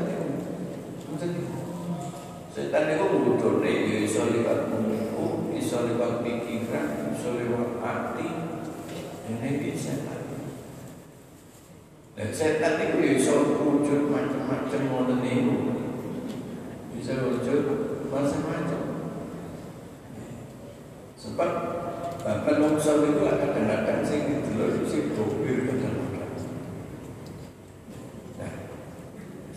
setan 2.54 2.86
niku 2.86 3.18
budone 3.18 3.72
ya 3.90 3.98
iso 4.06 4.30
liwat 4.30 4.70
mumpu 4.70 5.50
iso 5.58 5.90
liwat 5.90 6.22
pikiran 6.22 7.10
iso 7.10 7.34
liwat 7.34 7.82
hati 7.82 8.30
ini 9.26 9.74
setan 9.74 10.24
dan 12.14 12.30
setan 12.30 12.78
itu 12.78 13.18
bisa 13.18 13.34
wujud 13.42 14.06
macam-macam 14.06 14.80
ngoten 14.86 15.18
niku. 15.18 15.56
Bisa 16.94 17.26
wujud 17.26 17.62
macam-macam. 18.06 18.82
Sebab 21.18 21.50
bahkan 22.22 22.56
manusia 22.62 23.02
itu 23.02 23.18
kadang-kadang 23.18 24.06
sing 24.06 24.30
didelok 24.30 24.86
sing 24.86 25.10
dobir 25.18 25.66
kadang-kadang. 25.66 26.32
Nah, 28.38 28.52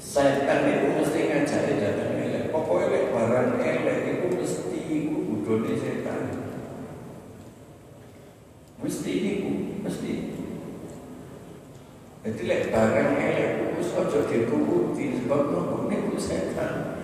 setan 0.01 0.65
itu 0.65 0.87
mesti 0.97 1.19
ngajari 1.29 1.73
datang 1.77 2.17
elek. 2.17 2.49
Pokoknya 2.49 2.85
elek 2.89 3.05
barang 3.13 3.49
elek 3.61 3.99
itu 4.17 4.27
mesti 4.33 4.67
Mesti 8.77 9.11
niku, 9.19 9.51
mesti. 9.83 10.11
Jadi 12.27 12.36
lek 12.47 12.71
barang 12.71 13.19
elek 13.19 13.75
wis 13.75 13.91
aja 13.91 14.23
dituruti 14.23 15.19
sebab 15.19 15.51
nopo 15.51 15.91
niku 15.91 16.15
setan. 16.15 17.03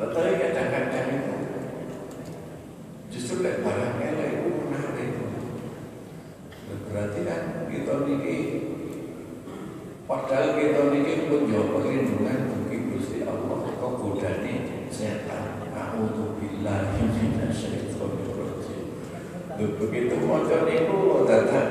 Lah 0.00 0.08
kadang-kadang 0.16 1.08
itu 1.12 1.34
justru 3.12 3.44
lek 3.44 3.60
barang 3.60 4.00
elek 4.00 4.28
itu 4.40 4.48
menarik. 4.64 5.12
Berarti 6.88 7.20
kan 7.28 7.68
kita 7.68 7.94
niki 8.08 8.36
padahal 10.08 10.56
kita 10.56 10.82
niki 10.88 11.28
pun 11.28 11.44
yo 11.44 11.60
perlindungan 11.76 12.40
bagi 12.48 12.78
Gusti 12.96 13.28
Allah 13.28 13.60
kok 13.76 13.92
godane 14.00 14.88
setan. 14.88 15.68
A'udzu 15.76 16.40
billahi 16.40 17.04
minasyaitonir 17.12 18.32
rajim. 18.40 18.82
Begitu 19.60 20.16
maca 20.24 20.64
niku 20.64 21.28
dadak 21.28 21.68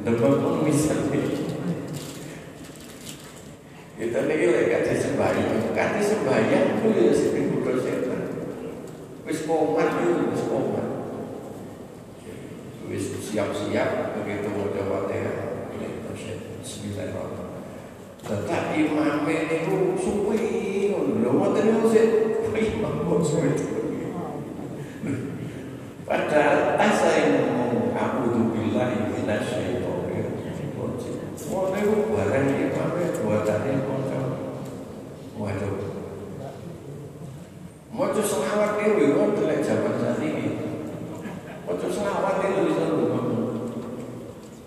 demam 0.00 0.32
pun 0.40 0.64
misalnya 0.64 1.20
kita 4.00 4.24
niki 4.24 4.48
lek 4.48 4.72
kate 4.72 4.96
sembahyang, 4.96 5.76
kate 5.76 6.00
sembahyang 6.00 6.80
kuwi 6.80 7.12
ya 7.12 7.12
kudu 7.52 7.84
setan. 7.84 8.22
Wis 9.28 9.44
komat 9.44 10.00
itu 10.00 10.32
wis 10.32 10.44
komat. 10.48 10.88
Wis 12.88 13.04
siap-siap 13.28 14.16
begitu 14.16 14.48
maca 14.56 14.82
Fatihah. 14.88 15.36
Bismillahirrahmanirrahim. 16.64 17.60
Tetap 18.24 18.64
imam 18.72 19.28
niku 19.28 20.00
suwi 20.00 20.96
lho 20.96 21.32
niku 21.60 21.84
sik 21.92 22.08
imam 22.56 23.04
kok 23.04 23.20
suwi. 23.20 23.52
Padahal 26.08 26.80
asa 26.80 27.08
yang 27.20 27.30
ngomong 27.52 27.92
aku 27.92 28.20
tuh 28.32 28.46
bilang 28.56 29.12
minasyaitonir 29.12 30.26
rajim. 30.72 31.16
Ngono 31.52 31.68
niku 31.76 31.94
barang 32.16 32.46
imam 32.48 32.90
buatane 33.30 33.72
kok 33.84 34.00
Waduh. 35.40 35.72
Mojo 37.88 38.20
selawat 38.20 38.76
dhewe 38.76 39.16
kok 39.16 39.30
delek 39.40 39.64
jaman 39.64 39.94
sakniki. 39.96 40.48
Mojo 41.64 41.86
selawat 41.88 42.44
dhewe 42.44 42.68
bisa 42.68 42.84
ngomong. 42.92 43.28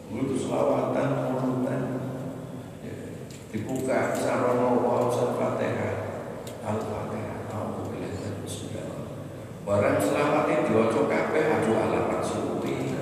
Mulut 0.09 0.37
selawatan 0.41 1.07
monutan. 1.29 1.81
Dibuka 3.53 4.17
sarono 4.17 4.81
wa 4.81 5.13
Fatihah. 5.13 5.93
Al-Fatihah. 6.65 7.37
Alhamdulillah 7.53 8.33
bismillah. 8.41 9.13
Barang 9.61 10.01
selawatnya 10.01 10.65
diwaca 10.65 11.01
kabeh 11.05 11.43
aduh 11.53 11.77
alamat 11.77 12.21
suwi. 12.25 12.97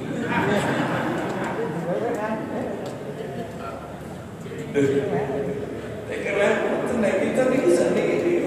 Karena 6.22 6.48
tenang 6.88 7.18
kita 7.20 7.42
nih 7.52 7.60
bisa 7.68 7.92
nih 7.92 8.40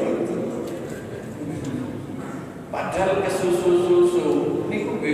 Padahal 2.72 3.22
kesusu-susu 3.22 4.26
ini 4.66 4.88
kok 4.88 5.04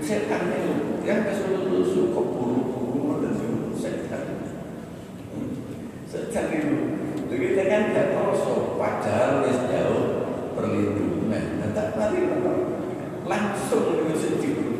setan 0.00 0.48
itu 0.48 1.02
yang 1.04 1.28
kesusu-susu 1.28 2.14
kok 2.14 2.26
buru-buru 2.30 3.20
dan 3.20 3.36
setan. 3.76 4.24
Setan 6.08 6.46
itu. 6.56 6.76
Jadi 7.28 7.44
kita 7.52 7.62
kan 7.68 7.82
tidak 7.92 8.06
tahu 8.16 8.80
padahal 8.80 9.44
wis 9.44 9.60
jauh 9.68 10.04
perlindungan. 10.56 11.60
Tetap 11.68 12.00
mari 12.00 12.20
langsung 13.28 13.84
dengan 13.98 14.16
sedikit 14.16 14.72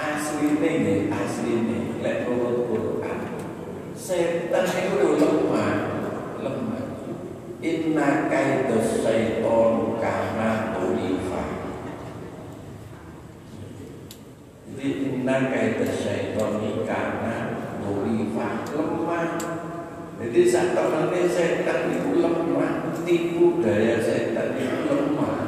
asli 0.00 0.56
ini 0.56 1.12
asli 1.12 1.50
ini 1.50 1.78
lek 2.00 2.24
menurut 2.24 2.64
Quran 2.72 3.20
setan 3.92 4.64
itu 4.64 5.20
lemah 5.20 5.76
lemah 6.40 6.84
inna 7.60 8.32
kaidos 8.32 9.04
syaiton 9.04 10.00
karena 10.00 10.72
ulifa 10.80 11.44
jadi 14.72 14.88
inna 15.40 15.56
kaidos 15.56 16.04
syaiton 16.04 16.84
karena 16.84 17.36
ulifa 17.80 18.68
lemah. 18.76 19.40
Jadi 20.20 20.40
saat 20.44 20.76
temannya 20.76 21.24
setan 21.32 21.88
itu 21.96 22.20
lemah 22.20 22.92
tipu 23.08 23.64
daya 23.64 23.96
setan 24.04 24.60
itu 24.60 24.84
lemah. 24.84 25.40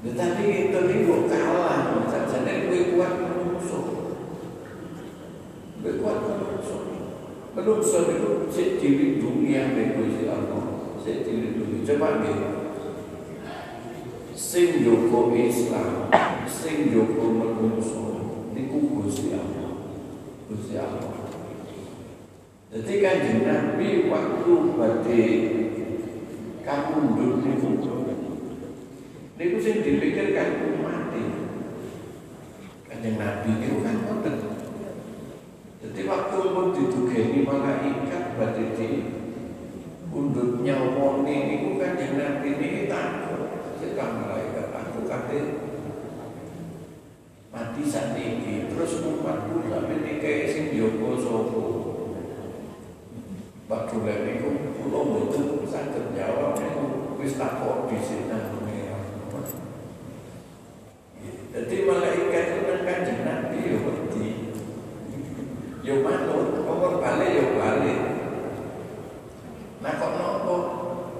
Tetapi 0.00 0.42
kita 0.48 0.80
ini 0.88 1.04
kok 1.04 1.22
kalah 1.28 2.00
saja 2.08 2.40
gue 2.40 2.96
kuat 2.96 3.12
menusuk 3.20 3.84
gue 5.82 5.92
kuat 6.00 6.18
menusuk 6.24 6.82
menusuk 7.52 8.04
itu 8.08 8.30
saya 8.48 8.68
diri 8.80 9.20
dunia 9.20 9.76
Gusti 10.00 10.24
Allah. 10.32 10.96
Saya 11.04 11.20
diri 11.28 11.60
dunia 11.60 11.84
coba 11.84 12.24
deh 12.24 12.40
sing 14.32 14.80
joko 14.80 15.36
Islam 15.36 16.08
sing 16.48 16.94
joko 16.94 17.26
Gusti 19.06 19.30
Allah 19.38 19.70
Gusti 20.50 20.74
Allah 20.74 21.14
jadi 22.74 22.92
kan 22.98 23.18
Nabi 23.46 24.10
waktu 24.10 24.52
pada 24.74 25.22
kamu 26.66 26.98
dulu 27.14 27.36
Niku 29.36 29.56
sing 29.60 29.84
dipikirkan 29.84 30.80
mati. 30.80 31.22
Kanjeng 32.88 33.20
Nabi 33.20 33.50
itu 33.62 33.84
kan 33.84 33.96
ngoten. 34.00 34.36
Jadi 35.84 36.00
waktu 36.08 36.38
pun 36.56 36.66
didugeni 36.72 37.44
malaikat 37.44 38.32
berarti 38.34 38.64
di 38.74 38.88
undutnya 40.08 40.74
omone 40.80 41.36
niku 41.52 41.76
kanjeng 41.76 42.16
Nabi 42.16 42.48
ini 42.56 42.88
takut. 42.88 43.76
Sedang 43.76 44.24
malaikat 44.24 44.72
aku 44.72 45.04
kate 45.04 45.65
saat 47.84 48.16
ini 48.16 48.72
terus 48.72 49.04
umatku 49.04 49.68
sampai 49.68 50.00
nikahi 50.00 50.48
sing 50.48 50.64
Joko 50.72 51.20
Sopo. 51.20 51.64
Pak 53.66 53.90
Dulen 53.92 54.24
niku 54.24 54.48
kula 54.78 55.00
mboten 55.04 55.66
saged 55.68 56.16
jawab 56.16 56.56
niku 56.56 57.18
wis 57.20 57.36
takut 57.36 57.90
di 57.90 57.98
sini. 58.00 58.26
Jadi 61.56 61.88
malaikat 61.88 62.44
itu 62.52 62.60
kan 62.68 62.80
kanjeng 62.84 63.24
Nabi 63.24 63.58
ya 63.64 63.80
wedi. 63.80 64.28
Ya 65.80 66.04
manut, 66.04 66.68
kok 66.68 67.00
balik 67.00 67.32
ya 67.32 67.44
balik. 67.56 68.00
Nah 69.80 69.92
kok 69.96 70.12
nopo? 70.20 70.56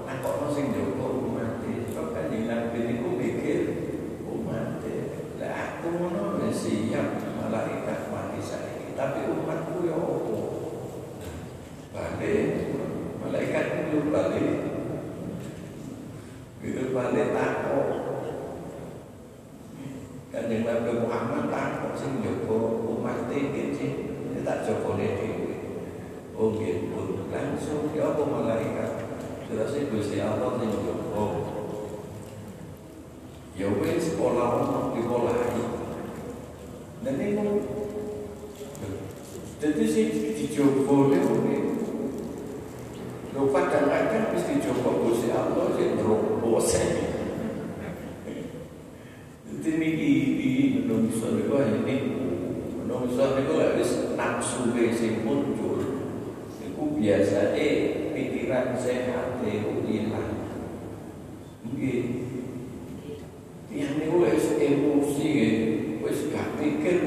Nah 0.05 0.21
kok 0.21 0.37
no 0.37 0.47
sing 0.53 0.77
jogo 0.77 1.33
mati. 1.33 1.89
Kok 1.89 2.13
kanjeng 2.13 2.45
Nabi 2.45 2.77
niku 2.85 3.17
mikir 3.17 3.59
umat 4.29 4.85
Lah 5.41 5.51
aku 5.57 5.89
ngono 5.89 6.37
wis 6.45 6.53
siap 6.53 7.17
malaikat 7.17 8.13
mati 8.13 8.37
saiki, 8.37 8.93
tapi 8.93 9.25
umatku 9.33 9.89
ya 9.89 9.97
opo? 9.97 10.37
Balik 11.97 12.77
malaikat 13.25 13.89
itu 13.89 14.05
balik. 14.13 14.57
Itu 16.61 16.93
balik 16.93 17.33
takut 17.33 18.17
Kanjeng 20.37 20.69
Nabi 20.69 21.01
Muhammad 21.01 21.49
takut 21.49 21.97
sing 21.97 22.21
Joko 22.21 22.77
umat 22.93 23.25
tinggi 23.25 23.73
sih 23.73 23.91
tak 24.47 24.63
Joko 24.63 24.95
dhewe. 24.95 25.59
Oh 26.39 26.55
gitu, 26.55 27.27
langsung 27.27 27.91
ya 27.91 28.15
apa 28.15 28.23
malaikat. 28.23 28.91
Terus 29.51 29.75
Gusti 29.91 30.23
Allah 30.23 30.55
sing 30.55 30.71
Joko. 30.71 31.25
Ya 33.59 33.67
wis 33.75 34.15
sekolah 34.15 34.47
ono 34.63 34.95
dipolahi. 34.95 35.63
Dan 37.03 37.19
itu 37.19 37.51
jadi 39.57 39.85
si 39.89 40.01
dijogo 40.37 41.09
ini 41.09 41.57
Lho 43.33 43.49
kadang-kadang 43.49 44.31
wis 44.31 44.45
dijogo 44.47 45.09
Gusti 45.09 45.33
Allah 45.33 45.73
sing 45.75 45.99
bosen. 46.39 46.87
Jadi 49.47 49.69
niki 49.81 50.11
di 50.37 50.49
menungso 50.85 51.33
ini 51.33 51.95
menungso 52.77 53.35
niku 53.35 53.66
lek 54.65 54.73
wis 54.73 54.97
nafsu 54.97 54.97
sing 54.97 55.13
muncul 55.21 55.77
niku 56.57 56.83
biasane 56.97 57.67
pikiran 58.13 58.73
sehat 58.73 59.37
itu 59.45 59.85
hilang. 59.85 60.33
Nggih. 61.61 62.01
Yang 63.69 63.91
niku 64.01 64.15
wis 64.25 64.45
emosi 64.57 65.31
wis 66.01 66.19
gak 66.33 66.57
pikir 66.57 66.97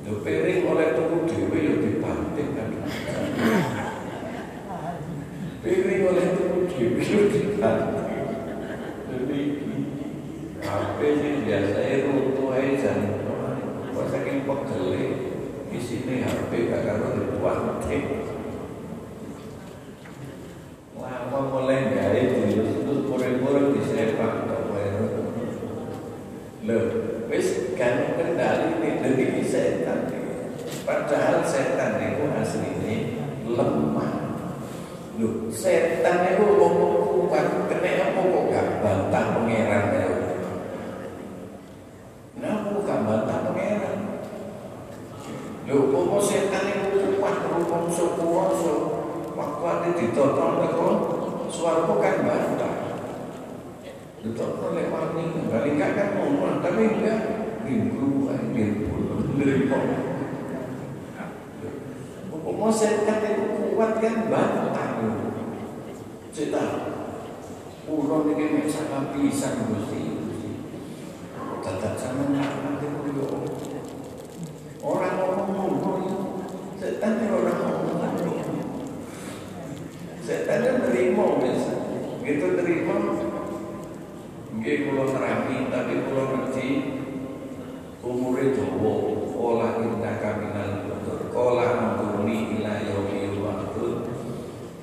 Lho 0.00 0.24
piring 0.24 0.64
oleh 0.66 0.96
tuku 0.96 1.16
dhewe 1.28 1.58
ya 1.60 1.74
dibanting 1.78 2.50
kan. 2.56 2.70
Piring 5.60 6.02
oleh 6.08 6.26
tuku 6.34 6.58
dhewe 6.66 7.02
ya 7.04 7.22
dibanting. 7.30 8.00
Jadi 9.10 9.40
HP 10.60 10.98
sing 11.20 11.40
Isine 15.70 16.26
HP 16.26 16.66
gak 16.66 16.82
karo 16.82 17.14
dibuat 17.14 17.86
Lama 20.98 21.40
mulai 21.48 21.88
gawe 21.94 22.20
terus 22.30 22.84
terus 22.84 23.00
pura-pura 23.08 23.72
disepak 23.72 24.50
kok 24.50 24.70
Loh, 26.68 26.84
wis 27.32 27.74
kan 27.78 28.18
kendali 28.18 28.82
ini 28.82 28.90
dari 29.00 29.42
setan 29.46 30.10
Padahal 30.84 31.42
setan 31.48 32.02
itu 32.02 32.28
aslinya 32.28 32.96
lemah 33.48 34.12
Loh, 35.16 35.48
setan 35.48 36.34
itu 36.34 36.44
ngomong 36.44 37.26
kuat 37.30 37.46
Kena 37.72 38.10
apa 38.10 38.20
kok 38.20 38.44
gak 38.52 38.68
bantah 38.84 39.24
pangeran 39.38 39.84
ya 39.96 40.08
Kenapa 42.36 42.68
gak 42.84 43.00
bantah 43.08 43.38
pangeran 43.48 44.00
Lho, 45.70 45.86
kok 45.86 46.18
setan 46.26 46.66
itu 46.66 47.14
kuat 47.22 47.46
rupang 47.46 47.86
so 47.94 48.10
Waktu 49.38 49.62
ada 49.62 49.88
ditonton 49.94 50.66
kok 50.66 50.94
suara 51.46 51.86
kan 51.86 52.26
bantah. 52.26 52.74
Ditonton 54.18 54.74
oleh 54.74 54.90
wani, 54.90 55.46
paling 55.46 55.78
enggak 55.78 55.94
kan 55.94 56.08
ngomong, 56.18 56.58
tapi 56.58 56.90
enggak 56.90 57.20
minggu, 57.62 58.34
minggu, 58.50 58.98
nerima. 59.38 59.78
Pokoknya 62.34 62.68
setan 62.74 63.18
itu 63.30 63.78
kuat 63.78 64.02
kan 64.02 64.26
bantah. 64.26 64.88
Setan, 66.34 66.70
Ulo 68.20 68.36
ini 68.36 68.52
mek 68.52 68.68
sama 68.68 69.16
pisang 69.16 69.64
Gusti. 69.72 70.12
Tetap 71.64 71.96
sama 71.96 72.36
nanti 72.36 72.84
kulo. 73.00 73.48
Orang 74.84 75.16
ngomong 75.16 75.80
ngomong 75.80 76.04
setan 76.76 77.16
orang 77.32 77.64
ngomong 77.64 78.12
Setan 80.20 80.60
itu 80.68 80.84
terima 80.84 81.24
wis. 81.40 81.64
Gitu 82.20 82.46
terima. 82.60 82.96
Nggih 84.52 84.76
kula 84.84 85.04
nerangi 85.16 85.72
tapi 85.72 85.94
kula 86.04 86.22
ngerti 86.28 86.68
umure 88.04 88.52
dawa 88.52 88.94
ola 89.32 89.80
inna 89.80 90.20
kaminal 90.20 90.84
betul 90.84 91.32
kola 91.32 91.72
mangkuni 91.72 92.60
ila 92.60 92.84
yaumi 92.84 93.40
waktu 93.40 94.12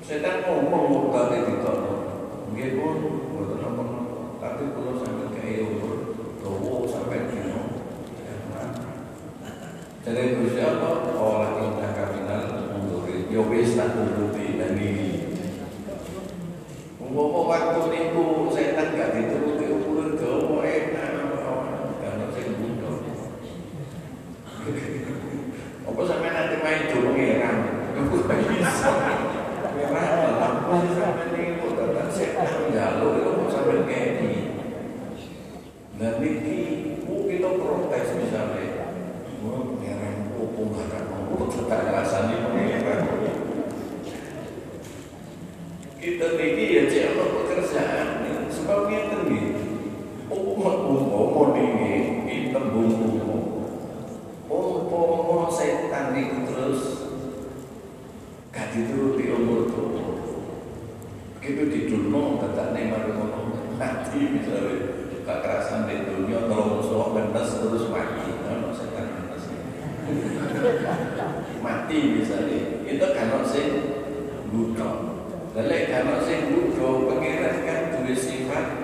setan 0.02 0.42
ngomong 0.42 1.14
tadi 1.14 1.38
ditono 1.46 1.94
nggih 2.54 2.70
pun 2.80 2.96
boten 3.36 3.58
ngomong 3.60 3.92
tapi 4.42 4.72
kula 4.74 4.98
sampe 4.98 5.36
kaya 5.36 5.62
umur 5.68 5.94
dawa 6.42 6.88
sampai 6.88 7.28
dino 7.30 7.62
jadi 10.02 10.42
Gusti 10.42 10.62
Allah 10.64 10.94
olah 11.14 11.52
inna 11.60 11.88
kaminal 11.92 12.44
mundurin 12.74 13.30
ya 13.30 13.42
wis 13.46 13.78
tak 13.78 13.94
turuti 13.94 14.58
dan 14.58 14.74
ini 14.74 15.06
Umpama 17.08 17.40
waktu 17.48 17.82
niku 17.88 18.52
setan 18.52 18.94
gak 18.94 19.16
dituruti 19.16 19.66
umur 19.72 20.20
dawa 20.20 20.60
enak 20.60 21.12
karena 22.04 22.26
sing 22.36 22.52
butuh 22.60 23.00
apa 25.88 26.02
sampai 26.04 26.30
nanti 26.36 26.56
main 26.60 26.92
do 26.92 27.00
pangeran 27.08 27.58
bisa 28.52 28.92
pangeran 29.64 30.36
apa 30.36 30.76
sampai 30.92 31.26
niku 31.32 31.68
datang 31.80 32.12
setan 32.12 32.76
jaluk 32.76 33.24
itu 33.24 33.32
mau 33.40 33.48
sampai 33.48 33.88
ngedi 33.88 34.34
dan 35.96 36.20
niki 36.20 36.60
kita 37.08 37.50
protes 37.56 38.08
misalnya 38.20 38.92
Wah, 39.48 39.64
pangeran 39.64 40.36
opo 40.36 40.76
gak 40.76 40.92
ada 40.92 41.00
ngomong, 41.08 41.48
tetap 41.56 41.88
rasanya 41.96 42.36
pangeran. 42.52 43.02
Kita 45.98 46.40
niki 46.40 46.66
ya 46.72 46.84
cek 46.88 47.04
apa 47.12 47.24
pekerjaan 47.36 48.08
sebab 48.48 48.88
kita 48.88 49.28
nih. 49.28 49.60
Umat 50.32 50.78
umpama 50.88 51.52
ini 51.60 51.94
kita 52.24 52.72
bumbu. 52.72 53.12
Umpama 54.48 55.52
setan 55.52 56.16
itu 56.16 56.48
terus 56.48 56.82
gak 58.56 58.72
dituruti 58.72 59.36
umur 59.36 59.68
tuh. 59.68 59.92
Begitu 61.38 61.64
di 61.76 61.80
dunia 61.92 62.40
katanya 62.40 62.82
mari 62.88 63.12
ngomong 63.12 63.76
mati 63.76 64.20
misalnya 64.32 64.96
kekerasan 65.28 65.92
di 65.92 66.08
dunia 66.08 66.48
kalau 66.48 66.80
musuh 66.80 67.12
benes 67.12 67.52
terus 67.52 67.92
mati. 67.92 68.32
Kalau 68.48 68.72
setan 68.72 69.06
benes 69.12 69.44
mati 71.60 71.98
misalnya 72.16 72.60
itu 72.88 73.06
kalau 73.12 73.44
sing 73.44 73.68
butuh 74.56 75.20
Lelek 75.58 75.90
kalau 75.90 76.22
sing 76.22 76.54
butuh 76.54 77.10
pangeran 77.10 77.66
kan 77.66 77.90
duwe 77.90 78.14
sifat 78.14 78.78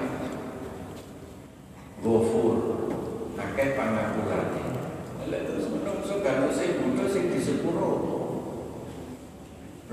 Gofur 2.01 2.89
Akeh 3.37 3.77
pangapurane 3.77 4.73
Lelek 5.21 5.41
terus 5.53 5.69
menungso 5.69 6.17
kalau 6.25 6.49
sing 6.49 6.81
butuh 6.81 7.05
sing 7.13 7.29
disepuro 7.29 7.91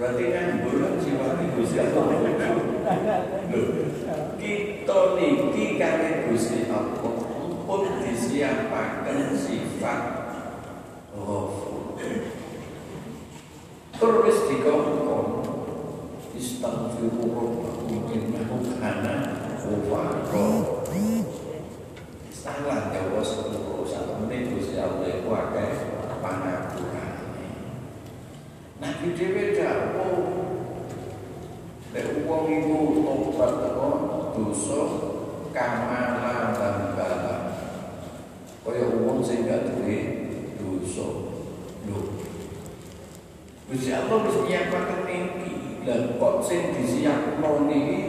Berarti 0.01 0.33
kan 0.33 0.65
bulan 0.65 0.97
sifatnya 0.97 1.45
Gusti 1.61 1.77
Allah 1.77 2.09
Loh, 3.53 3.69
kita 4.41 5.01
niki 5.21 5.77
kali 5.77 6.11
Gusti 6.33 6.73
Allah 6.73 7.13
pun 7.69 7.85
disiapakan 8.01 9.37
sifat 9.37 10.01
Ghafur 11.13 12.01
Terus 14.01 14.39
dikongkong 14.49 15.45
Istaghfiru 16.33 17.37
rabbakum 17.37 18.09
innahu 18.09 18.81
kana 18.81 19.17
ghafara. 19.61 20.49
Salah 22.33 22.89
jawa 22.89 23.21
sepuluh 23.21 23.85
satu 23.85 24.25
menit 24.25 24.57
Gusti 24.57 24.81
Allah 24.81 25.05
iku 25.05 25.29
akeh 25.29 26.01
pangapurane. 26.25 27.49
Nabi 28.81 29.13
dhewe 29.13 29.45
dawuh 29.53 30.25
Nek 31.93 32.25
wong 32.25 32.40
iku 32.51 33.07
tobat 33.07 33.53
teko 33.63 33.89
dosa 34.35 34.81
kamala 35.55 36.55
bala. 36.99 37.37
Kaya 38.61 38.87
wong 39.03 39.23
sing 39.23 39.47
gak 39.47 39.71
duwe 39.71 39.99
dosa. 40.59 41.07
Lho. 41.87 41.99
Gusti 43.71 43.91
Allah 43.95 44.19
wis 44.27 44.39
nyiapaken 44.47 45.07
iki 45.07 45.53
dan 45.87 46.19
kok 46.19 46.43
sing 46.43 46.75
disiapno 46.75 47.71
niki 47.71 48.01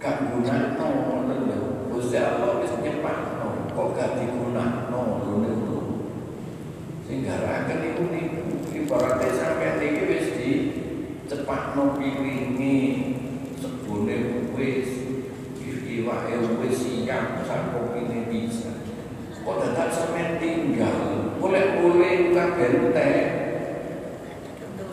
gak 0.00 0.32
gunakno 0.32 0.86
ngoten 0.88 1.40
lho. 1.52 1.60
Gusti 1.92 2.16
Allah 2.18 2.64
wis 2.64 2.72
nyepakno 2.80 3.72
kok 3.76 3.88
gak 3.94 4.16
digunakno 4.18 5.00
lho 5.22 5.34
niku. 5.44 5.78
Sing 7.04 7.24
garaken 7.24 7.94
iku 7.94 8.02
niku 8.08 8.42
ibarate 8.74 9.28
sampeyan 9.32 9.78
niki 9.78 10.02
wis 10.08 10.28
di 10.34 10.50
cepakno 11.50 11.98
piringi 11.98 12.78
sebune 13.58 14.46
wis 14.54 14.86
iwake 15.66 16.34
wis 16.62 16.78
siap 16.78 17.42
ini 17.98 18.18
bisa. 18.30 18.70
Kok 19.42 19.58
dadak 19.58 19.90
sampeyan 19.90 20.38
tinggal, 20.38 21.34
boleh-boleh 21.42 22.30
kabeh 22.30 22.94
teh 22.94 23.18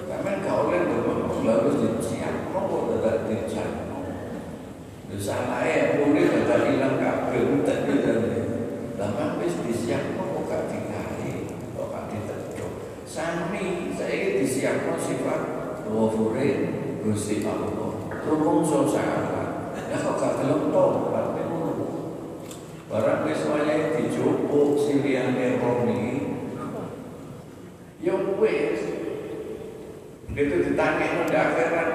Karena 0.10 0.32
kau 0.42 0.74
oleh 0.74 0.82
bermakmum 0.90 1.46
harus 1.46 1.78
disiap, 1.78 2.50
kau 2.50 2.90
tidak 2.90 3.30
dicari. 3.30 3.86
Salah 5.22 5.62
ya, 5.62 6.02
boleh 6.02 6.26
tidak 6.26 6.74
hilang 6.74 6.98
kabel, 6.98 7.62
tapi 7.70 8.02
dari 8.02 8.42
lama 8.98 9.38
wis 9.38 9.62
disiap, 9.62 10.18
kau 10.18 10.42
gak 10.50 10.74
dikai, 10.74 11.54
kau 11.78 11.86
gak 11.94 12.10
diteduh. 12.10 13.06
Sami, 13.06 13.94
saya 13.94 14.42
disiap 14.42 14.90
sifat 14.98 15.58
wafure 15.94 16.48
Gusti 17.04 17.44
So 18.58 18.90
salah, 18.90 19.74
ya 19.78 19.98
kau 20.02 20.18
gak 20.18 20.42
gelem 20.42 20.74
tobat, 20.74 21.38
Barang 22.88 23.28
wis 23.28 23.44
wayahe 23.46 24.00
dijupuk 24.00 24.80
siliane 24.80 25.60
roh 25.60 25.86
niki. 25.86 26.16
Ya 28.02 28.16
wis 28.16 28.98
itu 30.38 30.56
ditanya 30.70 31.26
di 31.26 31.34
akhirat 31.34 31.90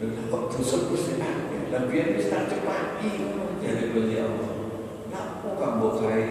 kok 0.00 0.44
dosa 0.48 0.76
Gusti 0.88 1.20
Allah 1.20 1.60
dan 1.68 1.92
biar 1.92 2.16
bisa 2.16 2.48
cepati 2.48 3.20
jadi 3.60 3.92
Gusti 3.92 4.16
Allah 4.16 4.52
ngapa 5.12 5.48
kamu 5.60 5.88
kai 6.00 6.28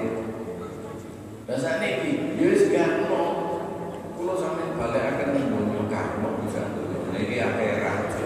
dan 1.46 1.58
saat 1.62 1.86
ini 1.86 2.34
Yesus 2.34 2.74
gano 2.74 3.26
kalau 4.18 4.36
sampai 4.42 4.74
balik 4.74 5.06
akan 5.06 5.38
membunuh 5.38 5.86
kamu 5.86 6.50
bisa 6.50 6.66
ini 7.14 7.38
akhirat 7.38 8.19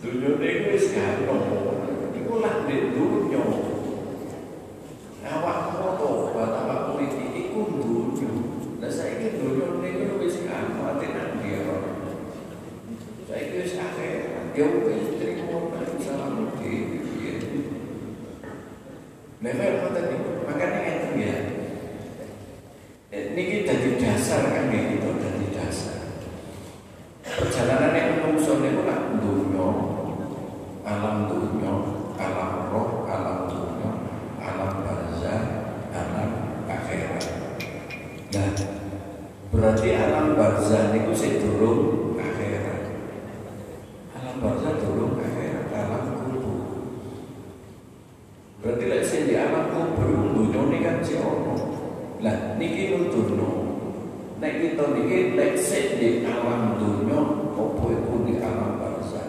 dunia 0.00 0.30
ini 0.40 0.72
Yesus 0.72 0.96
gano 0.96 1.36
itu 2.16 2.32
lah 2.40 2.64
di 2.64 2.76
dunia 2.96 3.44
awak 5.28 5.58
foto 5.76 6.32
buat 6.32 6.52
awak 6.56 6.96
politik 6.96 7.30
itu 7.36 7.60
ya 14.60 14.66
wis 14.66 15.16
trimo 15.16 15.72
salam 16.04 16.52
dhewe. 16.60 17.32
Memang 19.40 19.72
ngoten 19.80 20.04
niku, 20.10 20.30
makane 20.44 20.78
ngeten 20.84 21.12
ya. 21.16 21.34
Niki 23.08 23.64
dadi 23.64 23.96
dasar 23.96 24.52
kan 24.52 24.68
gitu, 24.68 25.16
dadi 25.16 25.46
dasar. 25.56 25.96
Perjalanan 27.24 27.96
yang 27.96 28.08
menungso 28.20 28.60
niku 28.60 28.84
lak 28.84 29.16
dunya, 29.22 29.68
alam 30.84 31.16
dunya, 31.30 31.72
alam 32.20 32.52
roh, 32.68 33.08
alam 33.08 33.48
dunya, 33.48 33.90
alam 34.44 34.72
barzah, 34.84 35.40
alam 35.88 36.30
akhirat. 36.68 37.24
Nah, 38.36 38.52
berarti 39.48 39.88
alam 39.96 40.36
barzah 40.36 40.92
niku 40.92 41.16
sing 41.16 41.40
durung 41.40 42.12
akhirat. 42.20 42.92
Alam 44.20 44.36
barzah 44.44 44.74
durung 44.84 45.16
akhirat, 45.16 45.72
alam 45.72 46.04
kubur. 46.18 46.60
Berarti 48.60 48.84
lek 48.84 49.02
sing 49.06 49.24
di 49.26 49.34
alam 49.38 49.72
kubur 49.72 50.36
dunyane 50.36 50.78
kan 50.84 50.96
sing 51.00 51.24
ono. 51.24 51.56
Lah 52.20 52.60
niki 52.60 52.92
nuturno. 52.92 53.50
Nek 54.36 54.52
kita 54.60 54.84
niki 54.92 55.32
lek 55.36 55.56
sing 55.56 55.96
di 55.96 56.20
alam 56.28 56.76
dunya 56.76 57.20
apa 57.56 57.84
iku 57.90 58.14
di 58.28 58.34
alam 58.38 58.76
barzah. 58.76 59.28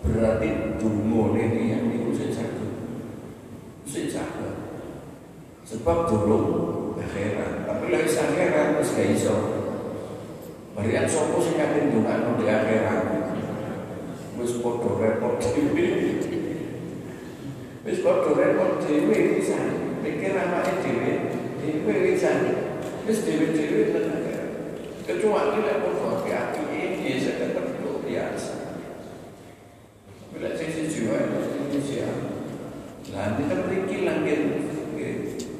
Berarti 0.00 0.80
dungone 0.80 1.44
yang 1.60 1.84
niku 1.92 2.16
sing 2.16 2.32
saged. 2.32 2.72
Sing 3.84 4.08
saged. 4.08 4.56
Sebab 5.68 6.08
durung 6.08 6.48
akhirat. 6.96 7.68
Tapi 7.68 7.84
lek 7.92 8.08
wis 8.08 8.16
akhirat 8.16 8.80
wis 8.80 8.96
gak 8.96 9.12
iso. 9.12 9.36
Marian 10.72 11.04
sopo 11.04 11.44
sing 11.44 11.60
kaping 11.60 11.92
dongakno 11.92 12.40
di 12.40 12.48
akhirat. 12.48 13.04
Wis 14.40 14.64
padha 14.64 14.90
repot 14.96 15.36
dhewe. 15.36 15.88
Wis 17.84 18.00
padha 18.00 18.30
repot 18.32 18.80
dhewe 18.80 19.40
bisa 19.40 19.56
pikir 20.04 20.36
awake 20.36 20.84
dhewe 20.84 21.12
dhewe 21.60 21.94
bisa 22.12 22.32
wis 23.08 23.24
dhewe-dhewe 23.24 23.94
tenan. 23.94 24.20
Kecuali 25.04 25.64
lek 25.64 25.80
padha 25.80 26.28
hati 26.28 26.62
ini 26.74 27.20
sekedar 27.20 27.76
biasa. 28.04 28.82
Bila 30.34 30.50
sisi 30.58 30.90
jiwa 30.90 31.30
Indonesia, 31.30 32.10
lah 33.14 33.38
ini 33.38 33.42
kan 33.46 33.60
mriki 33.70 34.02
langit 34.02 34.40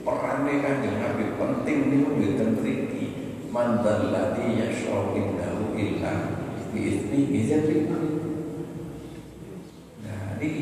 perannya 0.04 0.60
kanjeng 0.60 0.96
Nabi 1.00 1.24
penting 1.38 1.78
ini 1.88 1.98
mboten 2.64 2.88
mriki 2.88 3.06
mandal 3.52 4.08
ladhi 4.08 4.56
yashau 4.56 5.12
indahu 5.12 5.76
illa 5.76 6.12
biizni 6.72 7.28
izin 7.44 7.92
Nah 10.00 10.40
ini 10.40 10.52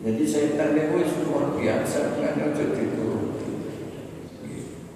jadi 0.00 0.24
setan 0.24 0.72
itu 0.72 1.28
luar 1.28 1.52
biasa 1.60 2.16
nggak 2.16 2.32
ada 2.40 2.64
dituruti. 2.72 3.52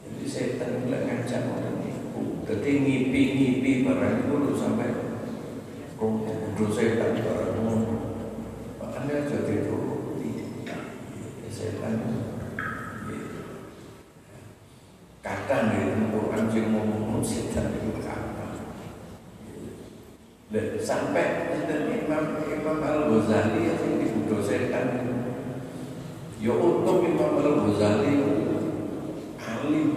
Jadi 0.08 0.24
setan 0.24 0.80
itu 0.80 0.88
ngancam 0.88 1.42
orang 1.52 1.78
itu. 1.84 2.20
Jadi 2.48 2.70
ngipi-ngipi 2.80 3.72
barang 3.84 4.16
itu 4.24 4.56
sampai 4.56 4.88
kudu 6.00 6.64
setan 6.72 7.20
barang 7.20 7.52
itu. 7.60 7.94
Makanya 8.80 9.14
aja 9.28 9.38
dituruti. 9.44 10.30
Setan 11.52 12.24
kadang 15.24 15.72
di 15.72 16.04
Quran 16.12 16.44
sing 16.52 16.68
ngomong 16.68 17.24
setan 17.24 17.72
itu 17.72 17.96
kadang. 18.00 18.60
Sampai 20.84 21.48
Imam 22.04 22.44
Imam 22.44 22.78
Al 22.84 23.08
Ghazali 23.08 23.72
yang 23.72 23.96
dibudo 24.04 24.44
setan 24.44 25.16
ya 26.36 26.52
untung 26.52 27.08
Imam 27.08 27.40
Al 27.40 27.64
Ghazali 27.64 28.12
alim 29.40 29.90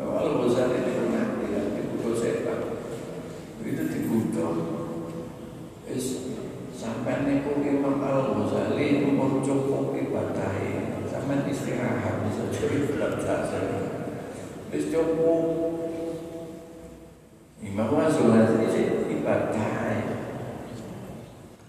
ya 0.00 0.04
Al 0.08 0.30
Ghazali 0.40 0.80
itu 0.80 1.04
nanti 1.12 1.44
yang 1.52 1.76
dibudo 1.76 2.16
setan 2.16 2.60
itu 3.60 3.84
dibudo 3.92 4.48
is 5.84 6.32
sampai 6.72 7.28
niku 7.28 7.60
Imam 7.60 8.00
Al 8.00 8.32
Ghazali 8.32 9.04
umur 9.04 9.44
cukup 9.44 9.92
ibadah 9.92 10.56
sampai 11.12 11.52
istirahat 11.52 12.24
bisa 12.24 12.48
jadi 12.48 12.88
belajar 12.88 13.40
Wis 14.72 14.88
cukup 14.88 15.44
Imam 17.60 17.92
Ghazali 17.92 18.64
sih 18.72 18.86
ibadah 19.20 19.84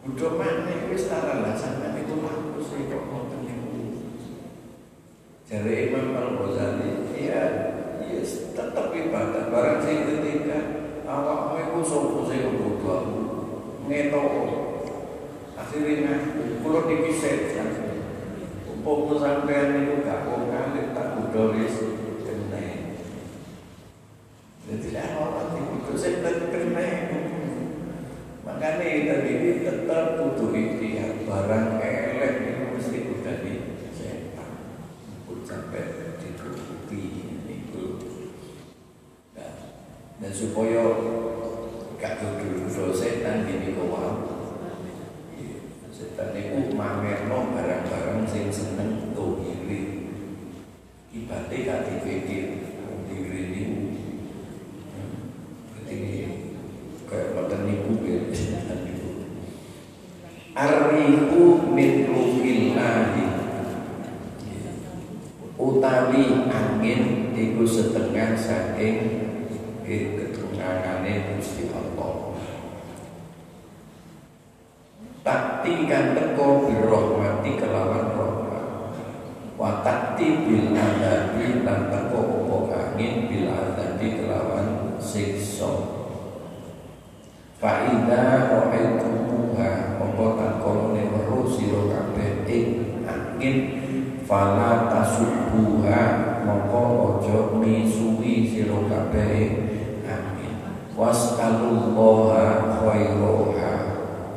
Udah 0.04 0.36
mana 0.36 0.92
wis 0.92 1.08
tara 1.08 1.40
lah 1.40 1.56
sampai 1.56 2.04
itu 2.04 2.20
laku 2.20 2.60
sih 2.60 2.92
kok 2.92 3.08
ngoten 3.08 3.40
niku. 3.48 4.04
Dari 5.48 5.88
Imam 5.88 6.12
Al 6.12 6.30
Ghazali, 6.44 7.08
ya, 7.16 7.44
ya 8.04 8.20
tetap 8.20 8.92
ibadah. 8.92 9.48
Barang 9.48 9.80
sing 9.80 10.04
ketika 10.04 10.60
awakmu 11.08 11.56
iku 11.56 11.80
sapa 11.88 12.20
sing 12.28 12.52
kudu 12.52 12.84
aku 12.84 13.22
ngetok. 13.88 14.28
Akhirnya 15.56 16.14
kulo 16.60 16.80
niki 16.84 17.16
setan. 17.16 17.70
Umpama 18.68 19.16
sampean 19.16 19.88
niku 19.88 20.04
gak 20.04 20.28
kok 20.28 20.52
ngalih 20.52 20.92
tak 20.92 21.08
kudu 21.16 21.64
wis 21.64 21.76
kena. 22.28 22.68
Jadi 24.68 24.88
lah 24.92 25.16
orang 25.16 25.80
itu 25.80 25.96
setan 25.96 26.52
kena. 26.52 26.88
Makanya 28.44 29.24
tadi 29.24 29.64
tetap 29.64 30.20
butuh 30.20 30.52
ikhtiar 30.52 31.24
barang 31.24 31.80
elek 31.80 32.34
ini 32.44 32.76
mesti 32.76 33.00
udah 33.16 33.36
di 33.40 33.56
setan, 33.96 34.52
pun 35.24 35.48
sampai 35.48 36.16
ditutupi 36.20 37.04
itu. 37.48 37.86
Nah, 39.32 39.56
dan 40.20 40.32
supaya 40.36 40.84
gak 41.96 42.20
duduk 42.20 42.68
dulu 42.68 42.92
setan 42.92 43.48
gini 43.48 43.80
kau 43.80 43.96
Setan 46.04 46.36
itu 46.36 46.76
mamerno 46.76 47.56
barang-barang 47.56 48.28
sing 48.28 48.52
seneng 48.52 49.16
dohiri. 49.16 50.12
Ibadah 51.16 51.60
gak 51.64 51.82
dipikir 51.88 52.60
diri 53.08 53.42
ini. 53.56 53.64
Jadi 55.80 56.12
kayak 57.08 57.32
pada 57.40 57.58
nipu 57.64 58.04
ya 58.04 58.20
Arihu 60.54 61.72
min 61.72 62.06
ruhillahi 62.12 63.26
Utawi 65.58 66.50
angin 66.50 67.34
Iku 67.34 67.66
setengah 67.66 68.38
saking 68.38 68.98
Ketungangane 69.82 71.34
Gusti 71.34 71.74
Allah 71.74 72.38
Takti 75.24 75.83
kan 75.94 76.18
teko 76.18 76.66
birrohmati 76.66 77.54
kelawan 77.62 78.18
rahmat. 78.18 78.66
Wa 79.54 79.86
takti 79.86 80.42
bil 80.42 80.74
adabi 80.74 81.62
Lan 81.62 81.94
teko 81.94 82.18
opo 82.18 82.74
angin 82.74 83.30
bil 83.30 83.54
adabi 83.54 84.18
kelawan 84.18 84.98
siksa. 84.98 85.70
Fa'idha 87.62 88.50
ro'aitumuha 88.50 90.02
Apa 90.02 90.26
takolone 90.34 91.14
weruh 91.14 91.46
sira 91.46 91.86
kabeh 91.86 92.42
ing 92.50 92.68
angin. 93.06 93.58
Fala 94.26 94.90
tasubbuha 94.90 96.02
Maka 96.42 96.84
aja 96.90 97.54
misuwi 97.62 98.50
sira 98.50 98.82
kabeh 98.90 99.46
angin. 100.10 100.58
Was'alullaha 100.98 102.82
khairoha 102.82 103.43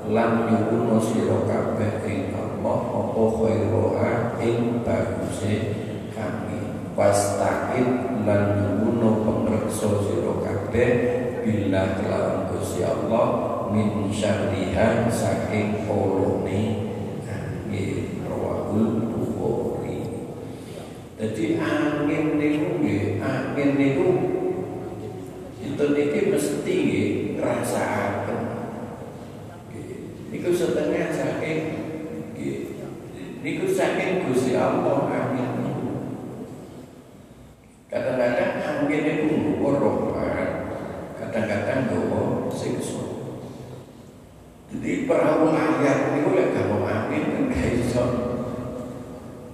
Lan 0.06 0.46
yukuno 0.50 1.02
sira 1.02 1.42
kabeh 1.46 2.06
ing 2.06 2.30
Allah 2.34 2.78
Apa 2.94 3.22
khairoha 3.42 4.12
ing 4.38 4.86
baguse 4.86 5.54
angin 6.14 6.94
Wasta'id 6.94 8.22
lan 8.22 8.42
yukuno 8.62 9.26
pengreksa 9.26 9.90
sira 10.06 10.34
kabeh 10.42 10.90
Bila 11.46 11.98
kelawan 11.98 12.50
Gusti 12.54 12.82
Allah 12.82 13.26
min 13.70 14.10
syarriha 14.10 15.10
saking 15.10 15.86
polone 15.86 16.86
nggih 17.66 18.24
rawahul 18.24 19.10
Bukhari. 19.10 20.06
Jadi 21.18 21.44
angin 21.58 22.38
niku 22.38 22.80
nggih, 22.80 23.20
angin 23.20 23.70
niku 23.76 24.08
itu 25.60 25.84
niki 25.92 26.20
mesti 26.30 26.78
rasakaken. 27.42 28.25
Niku 30.32 30.50
setengah 30.50 31.10
saking. 31.12 31.60
Niku 33.46 33.70
saking 33.70 34.26
Gusti 34.26 34.58
Allah 34.58 35.06
angin 35.06 35.62
niku. 35.62 35.90
Kadang-kadang 37.86 38.58
angin 38.58 39.00
niku 39.06 39.30
nggawa 39.38 39.70
rahmat, 39.78 40.50
kadang-kadang 41.14 41.86
nggawa 41.86 42.50
siksa. 42.50 43.06
Jadi 44.66 44.82
Di 44.82 45.06
perahu 45.06 45.54
layar 45.54 46.10
ini 46.10 46.26
boleh 46.26 46.50
kamu 46.50 46.78
angin 46.82 47.22
kan 47.30 47.42
gak 47.54 47.70
iso. 47.78 48.04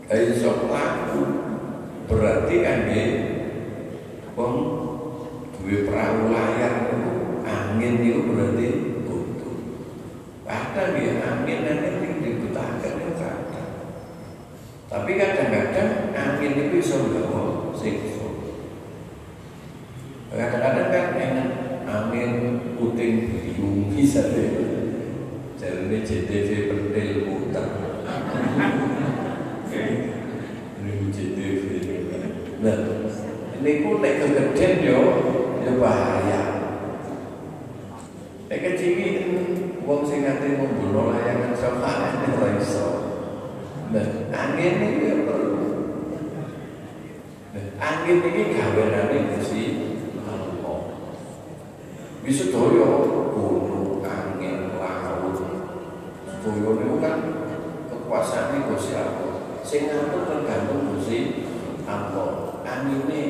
Gak 0.09 0.41
laku. 0.73 1.21
Berarti 2.09 2.55
dia 2.65 3.05
Wong 4.33 4.57
duwe 5.53 5.85
perahu 5.85 6.33
layar 6.33 6.89
itu 6.89 7.13
angin 7.45 8.01
itu 8.01 8.25
berarti 8.25 8.67
butuh. 9.05 9.57
Kadang 10.49 10.97
ya 10.97 11.13
angin 11.53 11.69
nanti 11.69 12.09
dibutakan 12.25 12.97
itu 12.97 13.13
kadang. 13.21 13.73
Tapi 14.89 15.11
kadang-kadang 15.21 16.17
angin 16.17 16.53
itu 16.57 16.81
bisa 16.81 16.97
gawa 17.13 17.73
siksa. 17.77 18.25
Kadang-kadang 20.33 20.89
kan 20.89 21.07
enak 21.13 21.49
angin 21.85 22.33
puting 22.81 23.29
beliung 23.29 23.93
bisa 23.93 24.33
deh. 24.33 24.53
Jadi 25.61 25.97
JTV 26.03 26.49
pentil 26.73 27.29
putar. 27.29 27.69
Ini 30.81 30.93
JTV. 31.13 31.63
Nah, 32.65 32.79
ini 33.61 33.71
ku 33.85 34.01
nek 34.01 34.15
kegedean 34.25 34.73
yo, 34.83 35.01
yo 35.63 35.73
bahaya. 35.79 36.43
Nek 38.51 38.59
kecil 38.59 39.22
wong 39.83 40.07
sing 40.07 40.23
ngate 40.23 40.55
membunuh 40.55 41.11
layangan 41.11 41.53
sofa 41.59 42.15
ora 42.39 42.49
iso. 42.59 42.89
Nah, 43.91 44.07
angin 44.31 44.75
ini 44.79 45.05
ya 45.05 45.15
perlu. 45.27 45.69
Nah, 47.53 47.67
angin 47.83 48.19
ini 48.23 48.43
gawenane 48.55 49.19
Gusti 49.37 49.63
Allah. 50.25 50.81
Bisa 52.23 52.55
doyo 52.55 52.89
gunung, 53.35 54.01
angin, 54.07 54.79
laut. 54.79 55.37
Doyo 56.41 56.71
itu 56.79 56.97
kan 57.03 57.17
kekuasaan 57.91 58.65
Gusti 58.71 58.95
Allah. 58.95 59.61
Sing 59.67 59.91
ngatur 59.91 60.31
tergantung 60.31 60.95
Gusti 60.95 61.45
Allah. 61.85 62.63
Angine 62.63 63.23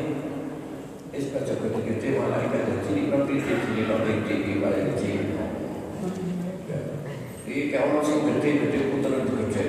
wis 1.12 1.28
aja 1.32 1.52
gede-gede 1.60 2.16
malah 2.16 2.40
ikan 2.48 2.80
kecil, 2.80 3.12
nanti 3.12 3.36
cilik 3.44 3.84
nanti 3.84 4.12
cilik 4.24 4.56
malah 4.64 4.96
cilik. 4.96 5.32
Kalau 8.02 8.18
sing 8.18 8.26
gede-gede 8.26 8.90
puter 8.90 9.14
gede. 9.30 9.64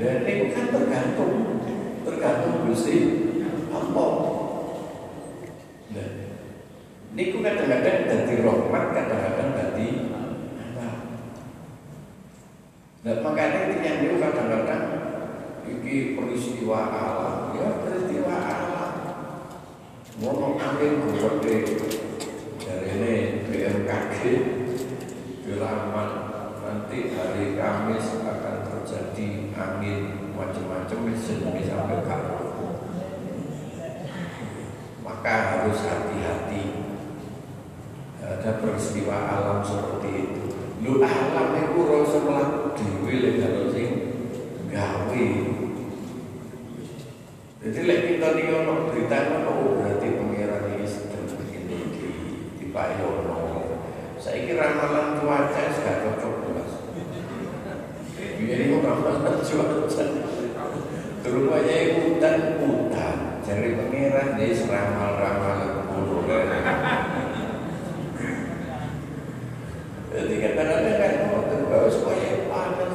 Dan 0.00 0.24
ini 0.24 0.56
kan 0.56 0.72
tergantung 0.72 1.60
tergantung 2.00 2.64
Gusti 2.64 2.96
Allah. 3.68 4.12
Nah, 5.92 6.08
niku 7.12 7.44
kadang-kadang 7.44 8.08
dadi 8.08 8.40
rahmat, 8.40 8.84
kadang-kadang 8.96 9.52
azab. 10.56 10.96
Nah, 13.04 13.14
makanya 13.20 13.76
yang 13.84 13.96
niku 14.08 14.16
kadang-kadang 14.16 14.84
iki 15.68 16.16
peristiwa 16.16 16.88
alam, 16.88 17.52
ya 17.52 17.84
peristiwa 17.84 18.36
alam. 18.40 18.92
Ngomong 20.24 20.56
angin 20.56 21.04
gede 21.04 21.56
dari 22.64 22.88
ini 22.96 23.14
BMKG 23.44 24.16
diramal 25.44 26.10
nanti 26.64 27.12
hari 27.12 27.52
Kamis 27.52 28.16
akan 28.24 28.56
terjadi 28.64 29.52
angin 29.52 30.32
jenis 31.24 31.66
sampai 31.72 32.04
kapan 32.04 32.44
maka 35.04 35.56
harus 35.56 35.80
hati-hati. 35.80 36.64
Ada 38.20 38.60
peristiwa 38.60 39.16
alam 39.24 39.60
seperti 39.64 40.08
itu. 40.20 40.44
Lu 40.84 41.00
alam 41.00 41.48
itu 41.56 41.80
rasa 41.80 42.18
melaku 42.24 42.76
dewi 42.76 43.40
gawe. 44.68 45.26
Jadi 47.64 47.80
lek 47.88 48.00
kita 48.04 48.28
nih 48.36 48.52
berita 48.92 49.18
ono 49.40 49.80
berarti 49.80 50.08
pangeran 50.20 50.76
ini 50.76 50.84
sedang 50.84 51.24
begini 51.32 51.78
di 51.96 52.08
di 52.60 52.66
Pak 52.68 53.00
Yono 53.00 53.64
saya 54.20 54.44
kira 54.44 54.76
ramalan 54.76 55.16
cuaca 55.16 55.62
sudah 55.72 55.96
cocok 56.04 56.34
belas 56.44 56.72
ini 58.20 58.76
ramalan 58.84 59.40
cuaca 59.40 60.04
Rupanya 61.24 61.76
hutan 62.04 62.36
hutan 62.60 63.16
Jadi 63.48 63.80
pangeran 63.80 64.36
dia 64.36 64.52
seramal-ramal 64.52 65.88
bulu 65.88 66.20
Jadi 70.12 70.34
kadang-kadang 70.36 70.96
kan 71.00 71.12
mau 71.32 71.48
terbawa 71.48 71.88
supaya 71.88 72.44
panas 72.46 72.92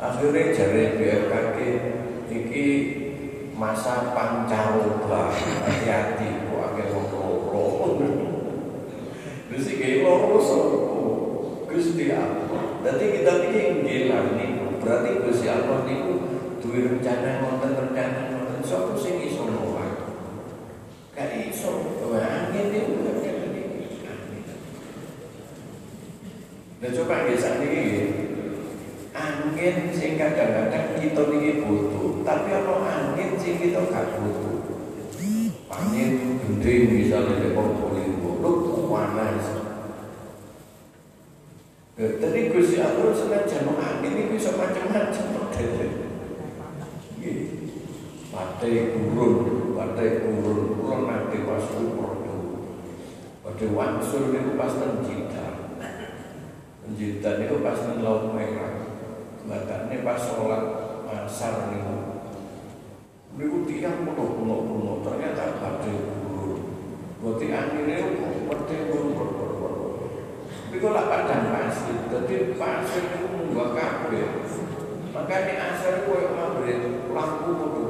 Akhirnya 0.00 0.56
jari 0.56 0.96
BMKG 0.96 1.58
Iki 2.32 2.66
masa 3.74 4.14
pancaroba. 4.14 5.34
Hati-hati 5.34 6.46
kok 6.46 6.62
agak 6.62 6.94
loro 6.94 7.98
Terus 9.50 9.66
iki 9.74 10.06
loro 10.06 10.38
sopo 10.38 10.78
Gusti 11.66 12.14
Allah. 12.14 12.78
Jadi 12.86 13.04
kita 13.18 13.32
pikir 13.42 13.82
gila 13.82 14.38
nih 14.38 14.78
Berarti 14.78 15.10
Gusti 15.26 15.50
Allah 15.50 15.82
niku 15.82 16.14
duwe 16.62 16.86
rencana 16.86 17.42
wonten 17.42 17.74
rencana 17.74 18.30
wonten 18.30 18.62
sapa 18.62 18.94
sing 18.94 19.18
iso 19.26 19.42
nolak 19.50 20.06
gak 21.18 21.34
iso. 21.50 21.98
Angin 22.14 22.70
itu 22.70 22.94
Nah 26.84 26.92
coba 26.92 27.24
saat 27.32 27.64
ini 27.64 28.12
angin 29.16 29.88
sing 29.88 30.20
kadang-kadang 30.20 31.00
kita 31.00 31.22
ini 31.32 31.64
butuh, 31.64 31.93
tapi 32.24 32.48
kalau 32.48 32.80
angin 32.82 33.36
sing 33.36 33.60
kita 33.60 33.84
gak 33.92 34.16
butuh. 34.16 34.64
Angin 35.68 36.40
gede 36.40 36.74
misalnya 36.88 37.44
di 37.44 37.48
Probolinggo, 37.52 38.40
lu 38.40 38.88
panas. 38.88 39.44
Tadi 41.94 42.40
Gusti 42.50 42.82
Allah 42.82 43.14
sengaja 43.14 43.62
angin 43.62 44.12
ini 44.18 44.34
bisa 44.34 44.56
macam-macam. 44.58 45.26
Partai 48.34 48.90
gurun, 48.90 49.70
partai 49.78 50.26
gurun, 50.26 50.74
pulang 50.74 51.06
nanti 51.06 51.46
pas 51.46 51.62
Purwokerto. 51.70 52.34
Pada 53.46 53.66
wangsul 53.70 54.34
itu 54.34 54.58
pas 54.58 54.74
penjita, 54.74 55.46
penjita 56.82 57.30
itu 57.46 57.62
pas 57.62 57.78
laut 58.02 58.34
merah. 58.34 58.90
Bahkan 59.46 60.02
pas 60.02 60.18
sholat 60.18 60.64
asar 61.06 61.70
itu, 61.78 61.94
itu 63.84 63.92
tiang 63.92 64.08
penuh 64.08 64.28
penuh 64.40 64.60
penuh. 64.64 64.96
Ternyata 65.04 65.60
partai 65.60 65.92
gurun. 65.92 66.60
Berarti 67.20 67.46
angin 67.52 67.84
itu 67.84 68.28
partai 68.48 68.78
gurun 68.88 69.12
berber 69.12 69.52
Tapi 70.64 70.76
kalau 70.80 71.04
padang 71.06 71.44
pasir, 71.52 71.98
jadi 72.08 72.36
pasir 72.56 73.04
itu 73.12 73.28
membuat 73.28 73.76
kabel. 73.76 74.30
Makanya 75.12 75.52
itu 76.00 76.12
yang 76.16 76.32
maghrib, 76.34 76.80
lampu 77.12 77.50
kudu 77.54 77.83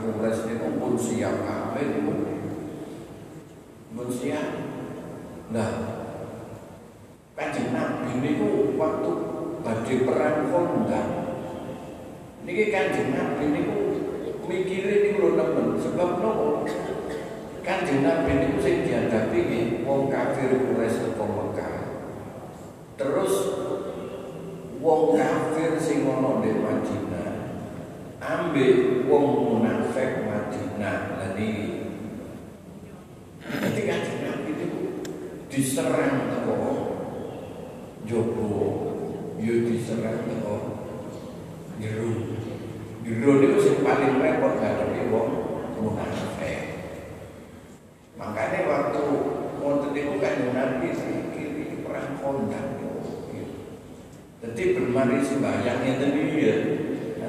Quraisy 0.00 0.42
niku 0.48 0.66
pun 0.80 0.94
siap. 0.96 1.36
Kabeh 1.44 1.84
niku 1.84 2.12
pun? 3.92 4.08
Siap. 4.10 4.48
Nah 5.54 5.70
kanjeng 7.38 7.72
Nabi 7.72 8.20
niku 8.20 8.76
waktu 8.76 9.10
badhe 9.64 9.94
perang 10.04 10.52
Honda 10.52 11.02
niki 12.44 12.68
kanjeng 12.68 13.16
Nabi 13.16 13.44
niku 13.54 13.76
mikirin 14.44 15.08
niku 15.08 15.18
lho 15.24 15.30
temen 15.38 15.78
sebab 15.78 16.10
nopo? 16.20 16.68
Kanjeng 17.62 18.02
Nabi 18.02 18.30
niku 18.34 18.58
sing 18.60 18.82
dihadapi 18.82 19.38
nggih 19.40 19.66
wong 19.86 20.10
kafir 20.10 20.52
Quraisy 20.52 21.14
saka 21.14 21.24
Mekah. 21.24 21.76
Terus 22.98 23.34
wong 24.82 25.16
kafir 25.16 25.78
sing 25.80 26.04
ana 26.04 26.44
di 26.44 26.50
Madinah 26.60 27.29
ambil 28.20 29.08
wong 29.08 29.26
munafik 29.48 30.28
Madinah 30.28 31.16
lan 31.16 31.34
iki. 31.40 31.68
Dadi 33.40 33.82
kanjeng 33.88 34.20
Nabi 34.22 34.50
niku 34.54 34.80
diserang 35.48 36.28
teko 36.28 36.72
Jopo 38.04 38.48
yo 39.40 39.54
diserang 39.66 40.28
teko 40.28 40.56
Jero. 41.80 42.36
Jero 43.02 43.30
niku 43.40 43.56
sing 43.58 43.76
paling 43.80 44.20
repot 44.20 44.60
ngadepi 44.60 45.08
wong 45.08 45.30
munafik. 45.80 46.60
Makanya 48.20 48.68
waktu 48.68 49.04
wonten 49.64 49.96
niku 49.96 50.20
kan 50.20 50.36
Nabi 50.52 50.92
kiri 51.32 51.80
perang 51.80 52.20
kondak 52.20 52.68
Jadi 54.40 54.72
bermari 54.72 55.20
sembahyang 55.20 55.84
itu 55.84 56.06
ya. 56.40 56.56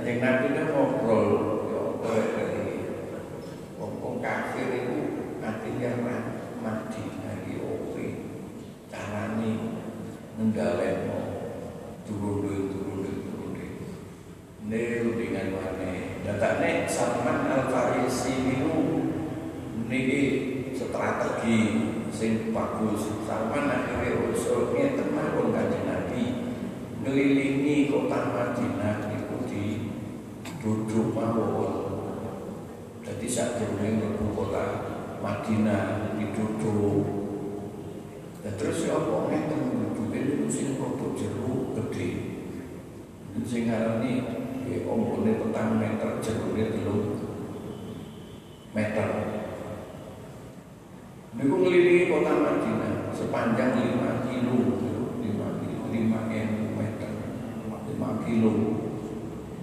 Nanti 0.01 0.17
Nabi 0.17 0.49
itu 0.49 0.63
ngobrol 0.73 1.29
ya 2.09 2.25
dari 2.33 2.89
wong 3.77 4.17
kafir 4.17 4.73
itu 4.73 4.97
artinya 5.45 5.93
mati 6.57 7.05
lagi 7.21 7.61
oke 7.61 8.07
carani 8.89 9.77
ngendaleno 10.41 11.21
turun 12.01 12.41
turun 12.41 13.13
turun 13.13 13.57
Nero 14.65 15.13
dengan 15.21 15.53
mana? 15.53 15.93
Datane 16.25 16.89
Salman 16.89 17.45
Al 17.53 17.69
Farisi 17.69 18.57
itu 18.57 19.05
niki 19.85 20.21
strategi 20.81 21.57
sing 22.09 22.49
bagus. 22.49 23.05
Sama 23.29 23.69
akhirnya 23.69 24.33
usul 24.33 24.73
ngeten 24.73 25.13
mawon 25.13 25.53
kanjeng 25.53 25.85
Nabi 25.85 26.23
ngelilingi 27.05 27.93
kota 27.93 28.33
Madinah. 28.33 28.97
di 29.05 29.10
duduk 30.61 31.17
mawon. 31.17 31.73
Jadi 33.01 33.25
saat 33.25 33.57
durunge 33.57 33.97
mlebu 33.97 34.25
kota 34.37 34.65
Madinah 35.21 36.13
diduduk 36.21 37.05
dan 38.41 38.53
terus 38.57 38.89
ya 38.89 38.97
apa 38.97 39.29
ngeten 39.29 39.93
duduke 39.93 40.17
niku 40.17 40.45
sing 40.49 40.77
rada 40.77 41.07
jero 41.13 41.77
gede 41.77 42.09
sing 43.45 43.69
ngarani 43.69 44.13
ya 44.65 44.85
ombone 44.85 45.37
petang 45.41 45.81
meter 45.81 46.21
jerone 46.21 46.63
telung 46.69 47.03
meter. 48.77 49.09
Niku 51.37 51.55
ngelilingi 51.57 52.05
kota 52.09 52.33
Madinah 52.37 53.09
sepanjang 53.17 53.81
5 53.81 54.29
kilo, 54.29 54.57
5 55.25 55.61
kilo, 55.61 55.81
5 55.89 56.77
meter, 56.77 57.11
5 57.65 58.25
kilo. 58.25 58.53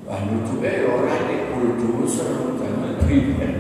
Wah 0.08 0.24
lucu 0.24 0.64
eh 0.64 0.88
orang 0.88 1.20
ini 1.28 1.52
bulldozer 1.52 2.56
jangan 2.56 2.96
primen. 3.04 3.54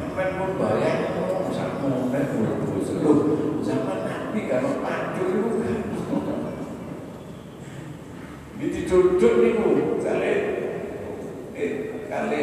Sampai 0.00 0.32
pun 0.40 0.56
bayang 0.56 1.12
oh, 1.28 1.52
sama 1.52 2.08
naik 2.08 2.32
bulldozer 2.32 3.04
loh. 3.04 3.20
Zaman 3.60 4.08
Nabi 4.08 4.48
kalau 4.48 4.80
pacul 4.80 5.28
itu 5.28 5.50
kan. 5.60 5.80
Jadi 8.64 8.80
duduk 8.88 9.34
niku 9.44 10.00
kali 10.00 10.34
eh 11.52 11.72
kali 12.08 12.40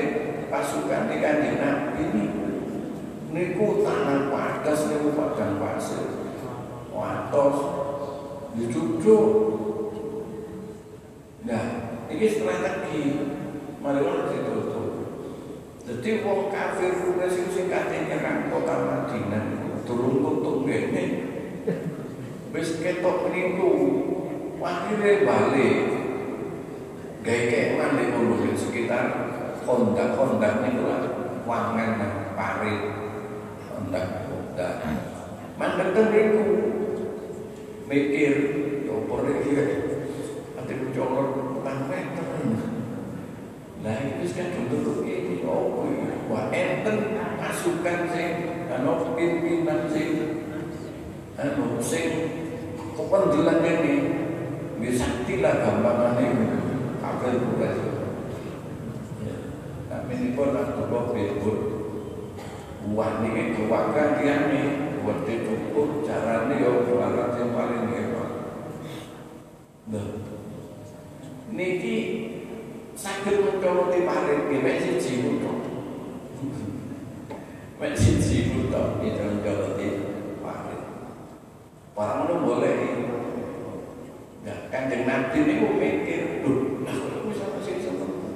pasukan 0.54 1.10
di 1.10 1.18
kanjeng 1.18 1.58
Nabi 1.58 2.02
ini 2.14 2.26
niku 3.34 3.82
tanah 3.82 4.30
padas 4.30 4.86
niku 4.86 5.18
padang 5.18 5.58
pasir 5.58 6.06
watos 6.94 7.58
duduk 8.54 9.28
nah 11.42 11.64
ini 12.12 12.28
strategi 12.28 13.31
orang 13.82 14.30
ditutup 14.30 14.92
jadi 15.82 16.24
wong 16.24 16.54
kafir 16.54 16.94
Quraisy 16.94 17.52
sing 17.52 17.66
kate 17.68 18.06
nyerang 18.06 18.54
kota 18.54 18.76
Madinah 18.86 19.44
turun 19.84 20.24
tutup 20.24 20.64
ngene. 20.64 21.04
Wis 22.56 22.80
ketok 22.80 23.28
niku 23.34 23.70
akhirnya 24.64 25.26
balik. 25.28 25.78
Gawe 27.22 27.44
keman 27.54 27.98
di 28.02 28.06
di 28.10 28.50
sekitar 28.58 29.06
kondak-kondak 29.68 30.64
niku 30.64 30.82
lah 30.86 31.02
wangen 31.44 31.92
parit 32.40 32.82
kondak 33.68 34.06
kondak. 34.30 34.74
Mandek 35.60 36.08
niku. 36.14 36.44
Mikir 37.92 38.36
ya 38.88 38.96
opo 38.96 39.28
iki 39.28 39.52
ati 40.56 40.74
color 40.96 41.28
petang 41.60 41.92
Nah 43.82 43.98
itu 43.98 44.30
kan 44.38 44.54
duduk 44.70 45.02
ini 45.10 45.42
oh 45.42 45.90
iya. 45.90 46.14
Wah 46.30 46.54
enten 46.54 47.18
pasukan 47.18 48.00
sing 48.14 48.30
ano 48.70 49.18
pimpinan 49.18 49.90
sing 49.90 50.10
anu 51.34 51.82
sing 51.82 52.08
kependelan 52.94 53.66
ini 53.66 53.96
bisa 54.78 55.10
sakti 55.10 55.42
lah 55.42 55.66
gampangan 55.66 56.22
ini 56.22 56.46
kabel 57.02 57.34
bukan. 57.42 57.74
Kami 59.92 60.14
ini 60.16 60.30
pun 60.40 60.56
Abdullah 60.56 61.12
Bilbul 61.12 61.60
Wah 62.96 63.20
ini 63.28 63.60
keluarga 63.60 64.16
dia 64.16 64.48
nih 64.48 64.68
Buat 65.04 65.28
dicukup 65.28 66.08
caranya 66.08 66.56
ya 66.56 66.72
keluarga 66.88 67.36
yang 67.36 67.52
paling 67.52 67.86
hebat. 67.92 68.30
Nah 69.92 70.08
Niki 71.52 72.31
sakit 73.02 73.42
mencoloti 73.42 74.06
parit 74.06 74.46
di 74.46 74.62
mesin 74.62 75.02
jiwa 75.02 75.54
mesin 77.82 78.22
jiwa 78.22 79.02
itu 79.02 79.22
mencoloti 79.26 79.88
parit. 80.38 80.82
Para 81.98 82.30
itu 82.30 82.36
boleh. 82.46 82.78
Nah, 84.46 84.58
kanjeng 84.70 85.10
Nabi 85.10 85.38
ini 85.42 85.66
mikir, 85.66 86.46
duh, 86.46 86.82
nah 86.86 86.94
aku 86.94 87.30
bisa 87.30 87.46
masih 87.58 87.78
seperti 87.82 88.30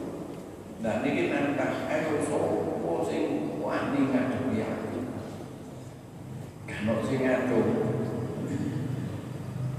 Nah, 0.85 1.01
ini 1.01 1.33
nantang, 1.33 1.89
ayo 1.89 2.21
sopo 2.25 3.05
sing 3.05 3.57
wani 3.61 4.13
ngadepi 4.13 4.65
aku. 4.65 4.97
Kalau 6.69 7.01
sing 7.05 7.25
ngadum, 7.25 7.69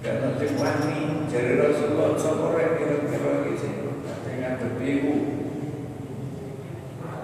kalau 0.02 0.30
sing 0.34 0.50
wani, 0.58 0.98
jadi 1.30 1.62
Rasulullah 1.62 2.18
sopo 2.18 2.54
ngadepi 4.86 5.02
ku. 5.02 5.14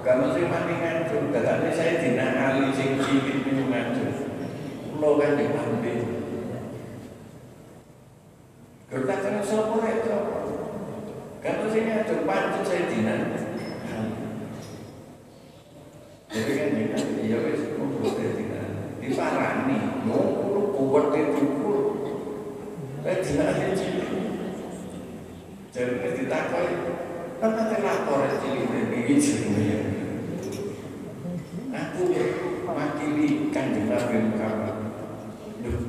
Kalau 0.02 0.34
sing 0.34 0.50
wani 0.50 0.74
ngadum, 0.82 1.30
katanya 1.30 1.70
saya 1.70 2.02
dinakali 2.02 2.74
sing 2.74 2.98
sikit 2.98 3.46
itu 3.46 3.62
ngadum. 3.70 4.10
Lo 4.98 5.14
kan 5.14 5.38
diambil. 5.38 5.98
Katakan 8.90 9.46
sopo 9.46 9.78
rek 9.78 10.02
sopo. 10.02 10.38
Kalau 11.38 11.70
sing 11.70 11.86
ngadum, 11.86 12.26
pancet 12.26 12.62
saya 12.66 12.90
dinakali. 12.90 13.40
Jadi 16.32 16.52
kan 16.56 16.68
dia 16.74 16.96
iya 17.22 17.38
wis 17.44 17.76
kumpul 17.76 18.16
tidak 18.16 18.96
diparani, 19.04 20.00
mau 20.08 20.32
kulo 20.32 20.72
kuat 20.74 21.12
dipukul. 21.12 21.78
Eh 23.04 23.20
tidak 23.20 23.52
ada 23.52 23.76
cilik. 23.76 24.10
Jadi 25.76 25.92
wis 26.00 26.16
ditakoi, 26.24 26.72
kan 27.36 27.52
nanti 27.52 27.84
lapor 27.84 28.24
cilik 28.40 28.96
iki 28.96 29.14
jenenge. 29.20 29.78
Aku 31.68 32.08
makili 32.64 33.52
kanjeng 33.52 33.92
Nabi 33.92 34.32
Muhammad. 34.32 34.76
Duh. 35.60 35.84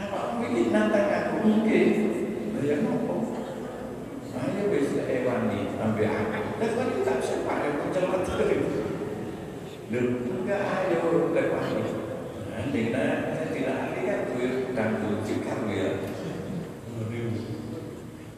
Apa 0.00 0.40
milih 0.40 0.72
nantang 0.72 1.12
aku 1.12 1.44
nggih? 1.44 2.08
Ya 2.64 2.80
nopo? 2.80 3.36
Ayo 4.32 4.62
wis 4.72 4.96
ewani 4.96 5.76
ambil 5.76 6.08
anak. 6.08 6.56
Lah 6.56 6.70
kan 6.72 6.88
tak 7.04 7.20
sempat 7.20 7.68
pencelat 7.76 8.24
terus. 8.24 8.72
Duh, 9.84 10.08
enggak 10.26 10.64
ayo 10.64 11.28
lewani. 11.32 11.84
Nanti 12.52 12.80
saya 12.90 13.46
tidak 13.52 13.78
lihat 13.96 14.20
duit 14.32 14.72
dan 14.72 15.00
kunci 15.00 15.44
kami 15.44 15.76
ya. 15.76 15.92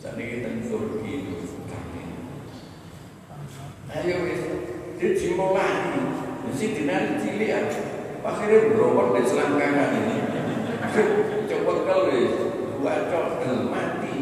Saat 0.02 0.18
ini 0.18 0.42
kita 0.42 0.50
turki 0.68 1.14
kami. 1.70 2.02
Ayo 3.94 4.14
wis, 4.26 4.42
dia 4.98 5.08
dimulai. 5.16 5.98
Mesti 6.46 6.78
dinari 6.78 7.18
cilik 7.22 7.50
ya. 7.50 7.60
Akhirnya 8.22 8.70
berobot 8.70 9.18
di 9.18 9.22
selangkangan 9.26 9.96
ini. 9.98 10.18
Coba 11.46 11.72
kau 11.86 12.06
wis, 12.10 12.34
bacok 12.82 13.42
mati. 13.70 14.14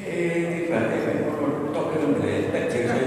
Eh, 0.00 0.66
tiba-tiba 0.66 1.12
orang 1.28 1.70
tok 1.70 1.92
itu 1.94 2.06
meletek 2.16 2.64
jadi 2.72 3.04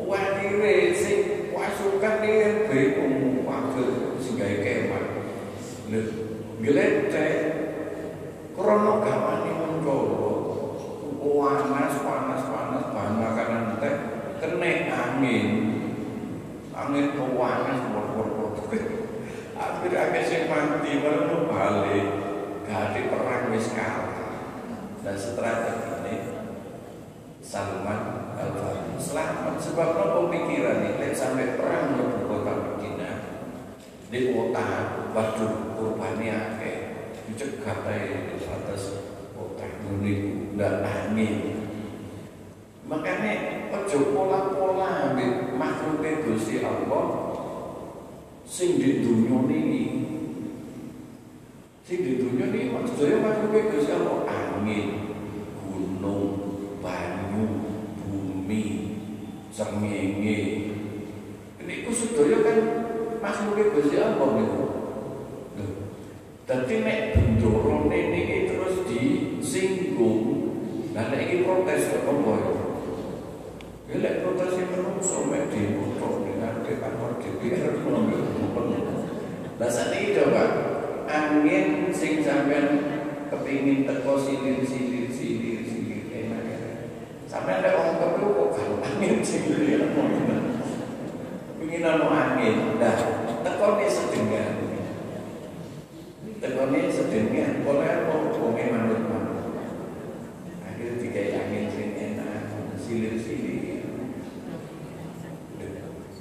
Wadire 0.00 0.90
sing 0.96 1.52
pasukan 1.54 2.24
ini 2.24 2.66
bingung 2.66 3.46
wakil 3.46 4.18
sing 4.18 4.34
gawe 4.34 4.56
kemah. 4.58 5.04
Lho, 5.92 6.00
gledek 6.58 7.34
krono 8.58 8.98
gawani 9.06 9.50
Mendoro. 9.54 10.34
Panas, 11.20 11.94
panas, 12.04 12.42
panas, 12.46 12.84
bahan 12.92 13.14
makanan 13.16 13.78
teh 13.80 13.94
kena 14.42 14.72
angin. 14.92 15.48
Angin 16.74 17.16
panas, 17.16 17.78
bor-bor-bor. 17.92 18.56
Akhir 19.56 19.92
mati 20.68 21.00
baru 21.00 21.48
balik. 21.48 22.06
Gadi 22.68 23.00
perang 23.08 23.44
wis 23.50 23.72
kalah. 23.72 24.20
Dan 25.00 25.16
strategi 25.16 25.88
ini 26.04 26.16
Salman 27.40 28.36
Al 28.36 28.52
Farisi 28.52 29.10
selamat 29.10 29.56
sebab 29.56 29.88
apa 29.96 30.28
pemikiran 30.28 30.84
ini? 30.84 31.08
Sampai 31.16 31.56
perang 31.56 31.96
di 31.96 32.04
kota 32.28 32.52
Medina 32.52 33.10
di 34.12 34.36
kota 34.36 34.66
waduh 35.16 35.74
kurbannya 35.78 36.36
akeh. 36.36 36.78
Dicegat 37.30 37.86
di 37.88 38.44
atas 38.44 39.00
kota 39.32 39.66
Gunung 39.86 40.58
dan 40.60 40.84
angin. 40.84 41.64
Makanya 42.84 43.70
ojo 43.70 43.98
pola-pola 44.12 45.14
makhluk 45.54 46.02
Gusti 46.26 46.58
Allah 46.58 47.06
sing 48.42 48.82
di 48.82 49.06
dunia 49.06 49.46
ini 49.46 50.09
sing 51.90 52.06
di 52.06 52.22
dunia 52.22 52.46
ini 52.54 52.70
maksudnya 52.70 53.18
makhluk 53.18 53.74
Gusti 53.74 53.90
Allah 53.90 54.22
angin 54.30 55.10
gunung 55.58 56.38
banyu 56.78 57.66
bumi 57.98 58.94
srengenge 59.50 60.38
niku 61.58 61.90
sedaya 61.90 62.46
kan 62.46 62.58
makhluk 63.18 63.74
Allah 63.74 64.28
niku 64.38 64.62
lho 65.58 65.66
dadi 66.46 66.78
nek 66.86 67.18
bendoro 67.18 67.90
niki 67.90 68.54
terus 68.54 68.86
disinggung 68.86 70.46
nek 70.94 71.10
iki 71.10 71.42
protes 71.42 71.90
ya? 71.90 71.98
Ya 73.90 73.94
lek 73.98 74.14
protes 74.22 74.54
iki 74.54 74.78
menungso 74.78 75.26
mek 75.26 75.50
dimoto 75.50 76.22
dengan 76.22 76.62
ke 76.62 76.78
kantor 76.78 77.18
DPR 77.18 77.82
Lah 79.60 79.68
sakniki 79.68 80.16
coba 80.16 80.69
angin 81.06 81.88
sing 81.94 82.20
sampean 82.20 82.66
kepingin 83.30 83.86
teko 83.86 84.18
silir-silir 84.18 85.08
silir 85.08 85.62
silir 85.62 86.04
enak 86.10 86.44
sampai 87.30 87.62
ada 87.62 87.78
orang 87.78 87.96
kepelu 87.96 88.28
kok 88.34 88.48
kalau 88.58 88.76
angin 88.82 89.22
silir 89.22 89.86
ingin 91.70 91.86
anu 91.86 92.10
angin. 92.10 92.82
Dah 92.82 92.98
teko 93.46 93.78
ni 93.78 93.86
sedengan 93.86 94.52
teko 96.42 96.62
ni 96.74 96.90
sedengan 96.90 97.62
oleh 97.62 97.88
apa 98.00 98.12
wonge 98.40 98.64
manut 98.74 99.00
manut 99.06 99.54
akhirnya 100.66 100.98
tiga 100.98 101.22
angin 101.36 101.70
sing 101.70 101.88
enak 101.94 102.50
silir 102.80 103.14
silir. 103.22 103.86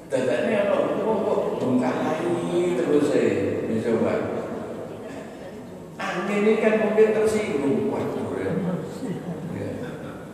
Dadanya 0.10 0.70
apa? 0.70 0.78
Kok 1.02 1.62
bongkar 1.62 1.96
lagi 2.02 2.78
terus 2.78 3.10
saya 3.10 3.82
coba 3.82 4.14
angin 5.98 6.19
ini 6.30 6.62
kan 6.62 6.74
mungkin 6.86 7.10
tersinggung. 7.18 7.90
Waduh 7.90 8.30
ya. 8.38 8.54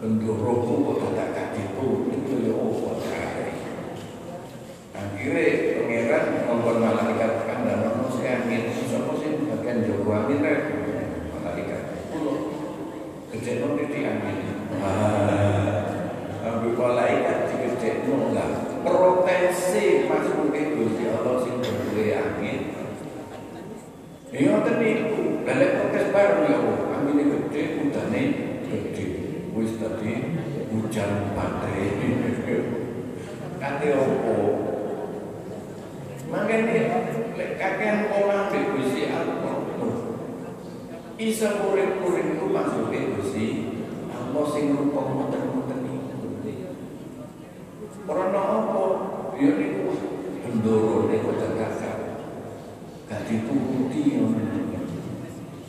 Pendorongmu 0.04 0.76
kok 0.86 0.98
tidak 1.02 1.30
kadiku 1.34 1.88
itu 2.12 2.34
ya 2.46 2.54
Allah 2.54 2.94
akhirnya 4.96 5.74
pangeran 5.74 6.24
ngomong 6.46 6.78
malaikat 6.78 7.32
kan 7.50 7.60
dan 7.66 7.78
ngomong 7.82 8.10
si 8.14 8.22
angin 8.28 8.70
siapa 8.70 9.12
sih? 9.18 9.42
Bagian 9.50 9.82
jawa 9.88 10.30
angin 10.30 10.46
ya. 10.46 10.56
Malaikat. 11.34 11.82
Gede 13.34 13.52
no 13.64 13.74
di 13.74 14.00
angin. 14.06 14.38
Ambil 16.46 16.72
malaikat 16.78 17.38
di 17.50 17.90
no 18.06 18.30
lah 18.36 18.50
proteksi 18.86 20.06
masuk 20.06 20.54
ke 20.54 20.78
Gusti 20.78 21.10
Allah 21.10 21.36
sing 21.42 21.56
berbeli 21.58 22.14
angin. 22.14 22.60
Ya 24.30 24.54
ngoten 24.54 24.76
niku. 24.78 25.26
Ya 26.16 26.32
Allah, 26.32 26.96
amine 26.96 27.28
gede, 27.28 27.84
udane 27.84 28.22
gede. 28.72 29.06
Wis 29.52 29.76
tadi 29.76 30.40
hujan 30.72 31.36
badai. 31.36 31.92
Kate 33.60 33.88
opo? 34.00 34.36
Mangkene 36.32 36.76
lek 37.36 37.60
kakean 37.60 38.08
pola 38.08 38.48
di 38.48 38.60
Gusti 38.64 39.12
Allah. 39.12 39.60
Isa 41.20 41.60
urip-urip 41.68 42.40
ku 42.40 42.48
maksude 42.48 43.20
Gusti 43.20 43.76
Allah 44.08 44.44
sing 44.56 44.72
rupa 44.72 45.02
ngoten-ngoten 45.04 45.80
niku. 45.84 46.32
Ora 48.08 48.32
apa, 48.32 48.84
ya 49.36 49.52
niku 49.60 50.00
bendoro 50.48 51.12
niku 51.12 51.36
tegak 51.36 51.76
gak 51.76 51.96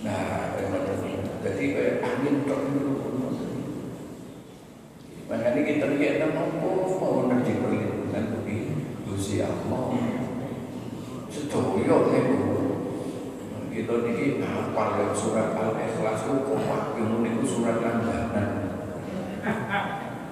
nah 0.07 0.47
jadi 1.42 1.66
makanya 5.26 5.62
kita 5.62 5.86
lihat 5.94 6.34
nopo 6.34 6.98
mau 6.98 7.30
nanti 7.30 7.54
perlindungan 7.62 8.24
bagi 8.34 8.58
Gusti 9.06 9.42
Allah. 9.46 9.94
Itu 13.76 13.92
kita 14.08 14.50
yang 14.72 15.12
surat 15.14 15.54
Al-Ikhlas 15.54 16.26
kok 16.26 16.50
niku 17.22 17.42
surat 17.46 17.78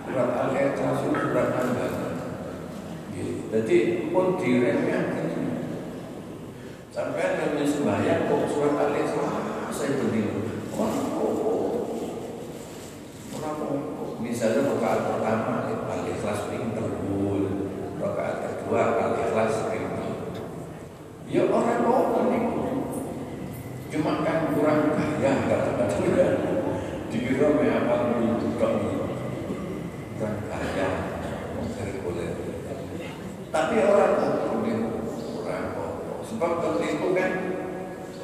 surat 0.03 0.31
Al-Ikhlas 0.35 0.99
surat 1.07 1.47
langganan. 1.55 1.93
Jadi 3.55 4.11
pun 4.11 4.35
diremehkan 4.35 5.31
sampai 6.95 7.39
kami 7.39 7.67
sembahyang 7.67 8.31
kok 8.31 8.51
surat 8.51 8.75
al-ikhlas 8.79 9.35
saya 9.75 9.99
berdiri 9.99 10.47
wah 10.79 10.95
oh 11.19 11.55
oh 14.35 14.43
misalnya 14.43 14.67
rakaat 14.67 15.01
pertama 15.07 15.63
al-ikhlas 15.95 16.51
pinter 16.51 16.91
bul 17.07 17.71
rakaat 18.03 18.35
kedua 18.43 18.83
al-ikhlas 18.99 19.71
pinter 19.71 20.11
ya 21.31 21.47
orang 21.55 21.87
orang 21.87 22.27
nih 22.35 22.43
cuma 23.95 24.27
kan 24.27 24.51
kurang 24.59 24.91
kaya 24.99 25.33
kata-kata 25.47 25.87
dikira 27.15 27.47
me 27.63 27.67
apa 27.79 27.95
dulu 28.11 28.59
kami 28.59 28.91
kurang 30.19 30.37
kaya 30.51 30.89
kurang 32.03 32.35
tapi 33.55 33.75
orang 33.87 34.15
orang 34.19 35.67
sebab 36.27 36.53
tertipu 36.59 37.15
kan 37.15 37.33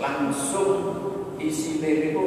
langsung 0.02 0.74
isi 1.38 1.78
itu 1.78 2.26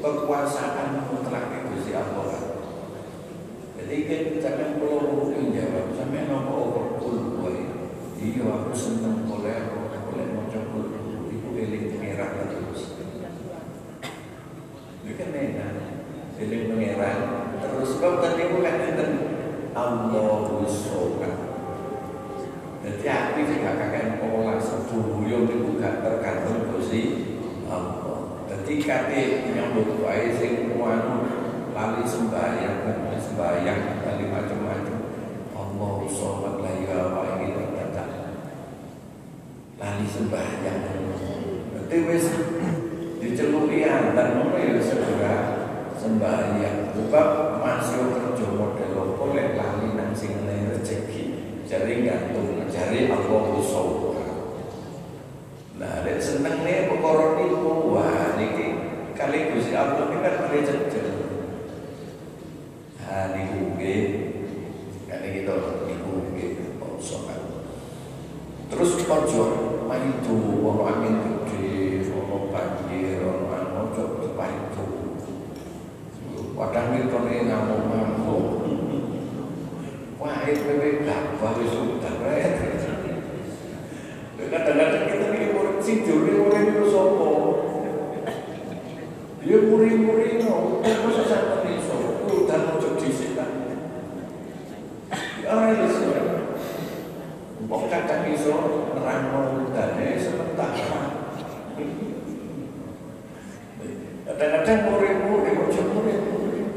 kekuasaan 0.00 1.12
mutlak 1.12 1.60
itu 1.60 1.76
si 1.84 1.92
Allah 1.92 2.52
jadi 3.92 4.08
kan 4.08 4.22
jangan 4.40 4.70
perlu 4.80 5.36
jawab 5.52 5.92
sampai 5.98 6.24
nopo 6.24 6.54
overkul 6.64 7.18
boy 7.44 7.60
iya 8.22 8.61
aku 8.72 8.80
seneng 8.80 9.28
boleh 9.28 9.68
boleh 10.08 10.32
mau 10.32 10.48
coba 10.48 10.80
itu 11.28 11.48
eling 11.60 11.92
merah 12.00 12.40
terus 12.48 12.96
itu 15.04 15.12
kan 15.12 15.28
enak 15.28 16.00
dening 16.40 16.72
pangeran 16.72 17.18
terus 17.60 18.00
sebab 18.00 18.24
tadi 18.24 18.48
ku 18.48 18.64
kan 18.64 18.80
enten 18.80 19.10
Allahu 19.76 20.64
Sokat 20.64 21.36
jadi 22.80 23.04
hati 23.12 23.40
sih 23.44 23.60
gak 23.60 23.76
kakek 23.76 24.24
pola 24.24 24.56
seduyung 24.56 25.52
itu 25.52 25.76
gak 25.76 26.00
tergantung 26.00 26.72
Gusti 26.72 27.28
Allah. 27.68 28.40
Jadi 28.48 28.80
kate 28.88 29.52
nyambut 29.52 30.00
wae 30.00 30.32
sing 30.40 30.72
anu 30.80 31.28
lali 31.76 32.02
sembahyang 32.08 32.88
sembahyang 33.20 33.80
lali 34.00 34.24
macam-macam. 34.32 34.98
Allahu 35.52 36.08
Sokat 36.08 36.56
la 36.64 36.72
ilaha 36.72 37.32
sembahyang 40.08 40.80
Jadi 41.76 41.96
wis 42.08 42.26
diceluki 43.20 43.84
antar 43.84 44.38
ngono 44.38 44.56
ya 44.56 44.80
segera 44.80 45.34
sembahyang. 46.02 46.90
Sebab 46.92 47.28
masih 47.62 48.10
kerja 48.10 48.46
model 48.56 48.92
apa 48.96 49.24
lek 49.36 49.48
lali 49.54 49.88
nang 49.94 50.10
sing 50.16 50.34
rezeki. 50.42 51.24
Jadi 51.68 52.04
gantung 52.04 52.66
cari 52.66 53.06
Allah 53.06 53.42
usaha. 53.54 54.12
Nah, 55.78 56.04
lek 56.04 56.18
seneng 56.18 56.66
nih 56.66 56.90
perkara 56.90 57.38
niku 57.38 57.94
wah 57.94 58.34
niki 58.40 58.66
kali 59.14 59.54
Gusti 59.54 59.76
Allah 59.76 60.10
ini 60.10 60.18
kan 60.20 60.34
mari 60.42 60.66
jejel. 60.66 61.08
Ha 63.04 63.36
niku 63.36 63.78
nggih. 63.78 64.04
Kali 65.06 65.28
kita 65.36 65.54
niku 65.86 66.12
nggih 66.34 66.50
usaha. 66.98 67.36
Terus 68.72 68.96
ojo 69.04 69.44
main 69.84 70.24
tuh 70.24 70.64
ono 70.64 70.88
angin 70.88 71.44
gede, 71.44 72.08
ono 72.08 72.48
banjir, 72.48 73.20
ono 73.20 73.44
anu 73.52 73.70
ojo 73.92 74.04
itu. 74.24 74.84
Padahal 77.32 77.48
itu 77.48 77.48
nih 77.48 77.48
ngamuk-ngamuk. 77.48 78.44
Wah 80.20 80.44
itu 80.44 80.62
bebek 80.68 81.08
gabah 81.08 81.52
wis 81.56 81.72
udah 81.72 82.14
Kadang-kadang 84.52 85.08
kita 85.08 85.26
nih 85.32 85.56
murid 85.56 85.80
sing 85.80 86.04
juri 86.04 86.36
murid 86.36 86.76
itu 86.76 86.84
sopo. 86.92 87.30
Dia 89.40 89.58
murid-murid 89.64 90.44
no, 90.44 90.84
masa 90.84 91.24
sampai 91.24 91.72
nih 91.72 91.80
sopo, 91.80 92.44
udah 92.44 92.58
mau 92.68 92.78
di 93.00 93.08
sini. 93.10 93.40
Ya, 95.42 95.56
ya, 95.72 96.22
Wong 97.66 97.84
kadang 97.88 98.28
iso 98.28 98.54
nerangno 98.92 99.72
udane 99.72 100.20
sementara. 100.20 101.22
Kadang-kadang 104.22 104.80
murid-murid 104.88 105.54
ojo 105.54 105.82
murid-murid. 105.92 106.68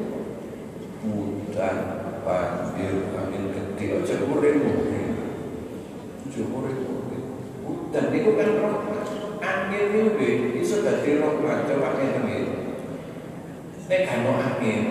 Udan, 1.05 1.77
banjir, 2.25 3.09
angin 3.15 3.43
gede, 3.53 3.85
ojo 4.01 4.15
murid-murid. 4.27 5.13
Ojo 6.25 6.41
murid-murid. 6.51 7.23
Udan 7.63 8.05
itu 8.11 8.29
kan 8.35 8.49
rahmat. 8.59 9.07
Angin 9.39 9.85
itu 9.93 10.57
iso 10.59 10.83
dadi 10.83 11.21
rahmat. 11.21 11.69
Coba 11.69 11.95
ngene 11.95 12.21
iki. 12.27 12.53
Kan 14.15 14.31
angin, 14.31 14.83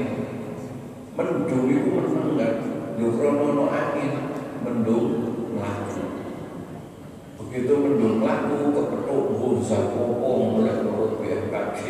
mendung 1.17 1.65
itu 1.65 1.97
meneng 1.97 2.37
kan. 2.37 2.55
Lho 3.01 3.09
krono 3.17 3.73
angin, 3.73 4.37
mendung 4.61 5.09
melaku. 5.57 6.29
Begitu 7.41 7.73
mendung 7.73 8.21
melaku, 8.21 8.77
kepethuk 8.77 9.25
bosa 9.41 9.97
kopong 9.97 10.61
mulai 10.61 10.77
menurut 10.85 11.25
BMKG. 11.25 11.81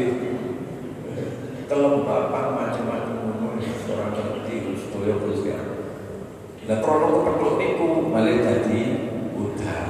Kelembapan 1.67 2.47
macam-macam 2.55 3.17
orang 3.35 4.15
ngerti 4.15 4.79
sedaya 4.79 5.19
Gusti 5.19 5.51
Allah. 5.51 5.79
Lah 6.71 6.79
krono 6.87 7.07
kepethuk 7.19 7.59
niku 7.59 8.15
malah 8.15 8.39
dadi 8.47 8.83
udan. 9.35 9.89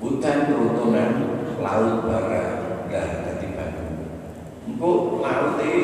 Udan 0.00 0.38
rutunan 0.48 1.12
laut 1.60 2.08
dadi 2.08 2.40
banyu. 2.88 3.25
Engko 4.66 5.22
laute 5.22 5.74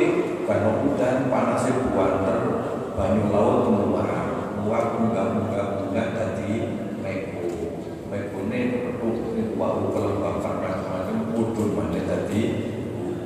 bano 0.42 0.70
udan 0.90 1.30
panase 1.30 1.70
buanter 1.70 2.40
banyu 2.98 3.30
laut 3.30 3.70
meluap 3.70 4.32
muak 4.62 4.94
bunga-bunga-bunga 4.94 6.04
tadi 6.14 6.52
meko 7.02 7.44
mekone 8.06 8.60
petuk 8.72 9.16
itu 9.34 9.52
wau 9.58 9.90
kelembapan 9.90 10.54
macam-macam 10.62 11.16
mudun 11.34 11.68
mana 11.74 12.00
tadi 12.06 12.42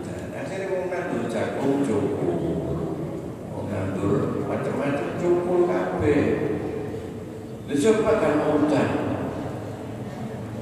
dan 0.01 0.33
akhirnya 0.33 0.67
mau 0.73 0.89
nandur 0.89 1.23
jagung 1.29 1.85
joko 1.85 2.33
mau 3.53 3.63
nandur 3.69 4.49
macam-macam 4.49 5.09
joko 5.21 5.55
kabe 5.69 6.17
coba 7.77 8.13
kan 8.19 8.35
udan 8.57 8.91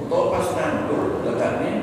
atau 0.05 0.21
pas 0.29 0.47
nandur 0.53 1.25
letaknya 1.25 1.73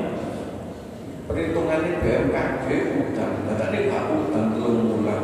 perhitungannya 1.27 1.99
BMKG 1.99 2.67
udan 3.03 3.31
letaknya 3.51 3.79
gak 3.89 4.05
udan 4.13 4.45
telung 4.53 4.81
bulan 4.87 5.23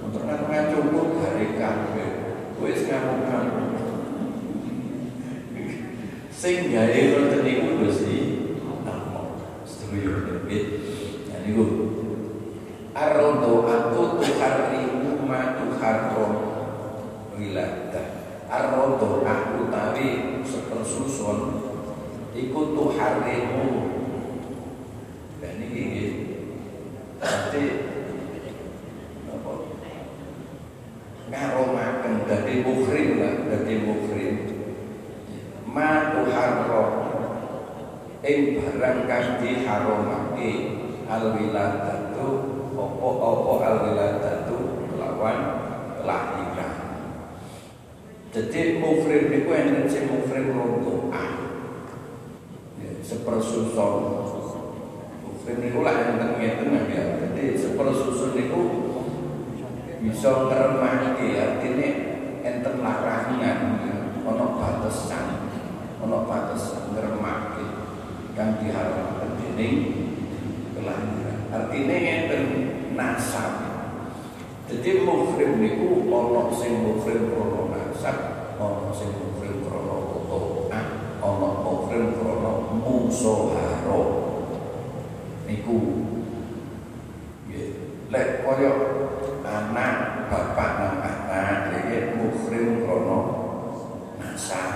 untuk 0.00 0.26
nanti 0.26 0.74
cukup 0.74 1.22
hari 1.22 1.54
kabe 1.54 2.20
wis 2.60 2.84
ngamuk-ngamuk. 2.84 3.72
Sing 6.28 6.72
gawe 6.72 7.00
ngoten 7.12 7.40
niku 7.44 7.68
Gusti 7.84 8.18
Allah. 8.84 9.36
Setuju 9.64 10.44
nggih. 10.44 10.64
Ya 11.32 11.36
niku. 11.44 11.66
Arrodo 12.92 13.64
aku 13.64 14.20
tuharimu 14.20 15.24
ma 15.24 15.56
tuharro 15.56 16.26
wiladah. 17.36 18.08
Arrodo 18.48 19.24
aku 19.24 19.58
tawi 19.72 20.08
sepersusun 20.44 21.38
iku 22.36 22.60
tuharimu. 22.76 23.68
Dan 25.40 25.60
ini 25.64 25.80
nggih. 25.80 26.12
Berarti 27.20 27.64
ngaromaken 31.30 32.26
dadi 32.26 32.54
mukrim 32.66 33.22
lah 33.22 33.34
dadi 33.46 33.74
mukrim 33.86 34.34
ma 35.62 36.10
tuharro 36.10 36.84
ing 38.26 38.58
barang 38.58 38.98
kang 39.06 39.38
diharamake 39.38 40.50
al 41.06 41.24
wiladatu 41.38 42.28
opo-opo 42.74 43.62
al 43.62 43.76
wiladatu 43.86 44.90
lawan 44.98 45.38
kelahiran 46.02 46.74
jadi 48.34 48.82
mukrim 48.82 49.30
niku 49.30 49.50
enten 49.54 49.86
sing 49.86 50.10
mukrim 50.10 50.50
rontokan 50.50 51.32
ya, 52.82 52.90
sepersusun 53.06 54.02
mukrim 55.40 55.56
niku 55.64 55.80
lah 55.80 55.96
enten 56.04 56.36
ngeten 56.36 56.68
ya. 56.92 57.04
Jadi 57.16 57.56
sepersusun 57.56 58.36
niku 58.36 58.60
bisa 60.04 60.28
ngremake 60.52 61.32
artine 61.32 61.88
enten 62.44 62.84
larangan 62.84 63.80
ana 64.20 64.46
batasan 64.60 65.26
ana 66.04 66.18
batasan 66.28 66.92
ngremake 66.92 67.64
kang 68.36 68.60
diharamkan 68.60 69.40
dening 69.40 69.76
kelahiran. 70.76 71.38
Artine 71.48 71.96
enten 72.04 72.44
nasab. 72.92 73.52
Jadi 74.68 75.08
muhrim 75.08 75.56
niku 75.56 76.04
ana 76.12 76.52
sing 76.52 76.84
muhrim 76.84 77.32
krana 77.32 77.80
nasab 77.80 78.16
ana 78.60 78.92
sing 78.92 79.08
muhrim 79.16 79.64
krana 79.64 79.96
to'ah 80.28 80.86
ana 81.24 81.48
muhrim 81.64 82.12
krana 82.12 82.52
musahara 82.84 84.19
niku. 85.50 86.06
Lek 88.10 88.46
koyo 88.46 88.72
anak 89.42 89.94
bapak 90.30 90.70
nang 90.78 90.96
anak 91.02 91.74
jadi 91.74 92.14
muhrim 92.14 92.86
krono 92.86 93.18
nasab 94.18 94.74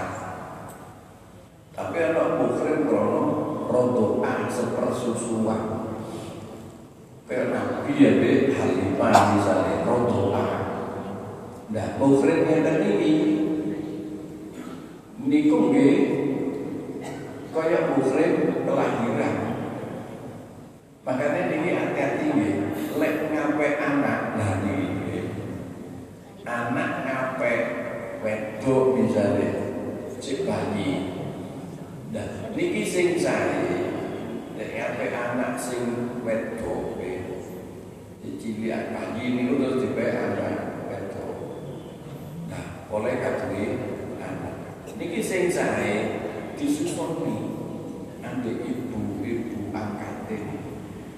tapi 1.75 1.97
anak 1.99 2.39
muhrim 2.43 2.91
krono 2.91 3.23
rodoan 3.71 4.51
sepersusuan. 4.51 5.63
Kayak 7.25 7.57
nabi 7.57 7.93
ya 7.99 8.11
be 8.21 8.33
halimah 8.53 9.15
misalnya 9.39 9.89
rodoan 9.89 10.51
nah 11.75 11.99
muhrimnya 11.99 12.63
tadi 12.63 12.89
ini 13.01 13.13
niku 15.25 15.73
nggih 15.73 15.97
kaya 17.51 17.97
muhrim 17.97 18.63
kelahiran 18.63 19.35
makanya 21.03 21.43
ini 21.49 21.71
hati-hati 21.73 22.27
nggih 22.29 22.55
lek 23.01 23.15
ngape 23.33 23.69
anak 23.85 24.21
nah 24.41 24.53
ini 24.65 25.29
anak 26.49 26.91
ngape 27.05 27.55
wedok 28.25 28.85
misalnya 28.97 29.53
cek 30.17 30.49
bayi 30.49 31.13
dan 32.17 32.57
niki 32.57 32.83
sing 32.89 33.21
saya 33.21 33.93
lek 34.57 34.71
ngape 34.73 35.07
anak 35.13 35.61
sing 35.61 35.85
wedok 36.25 36.95
Cilian 38.45 38.93
bayi 38.93 39.25
ini 39.25 39.57
terus 39.57 39.81
dibayar 39.81 40.37
anak 40.37 40.85
wedok. 40.85 41.65
Nah, 42.53 42.85
oleh 42.93 43.17
kadui 43.17 43.73
anak. 44.21 44.85
Niki 45.01 45.25
sing 45.25 45.49
sae 45.49 46.21
disusoni 46.53 47.57
ambek 48.21 48.69
ibu-ibu 48.69 49.73
angkat 49.73 50.29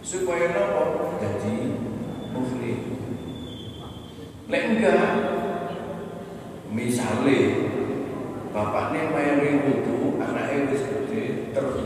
supaya 0.06 0.54
nopo 0.54 1.18
jadi 1.18 1.85
muslim. 2.56 2.80
Lek 4.46 4.64
enggak, 4.72 5.10
misalnya 6.72 7.38
bapaknya 8.54 9.12
mayang 9.12 9.60
wudu, 9.66 10.16
anaknya 10.22 10.70
wis 10.72 10.82
gede 10.86 11.52
terus 11.52 11.82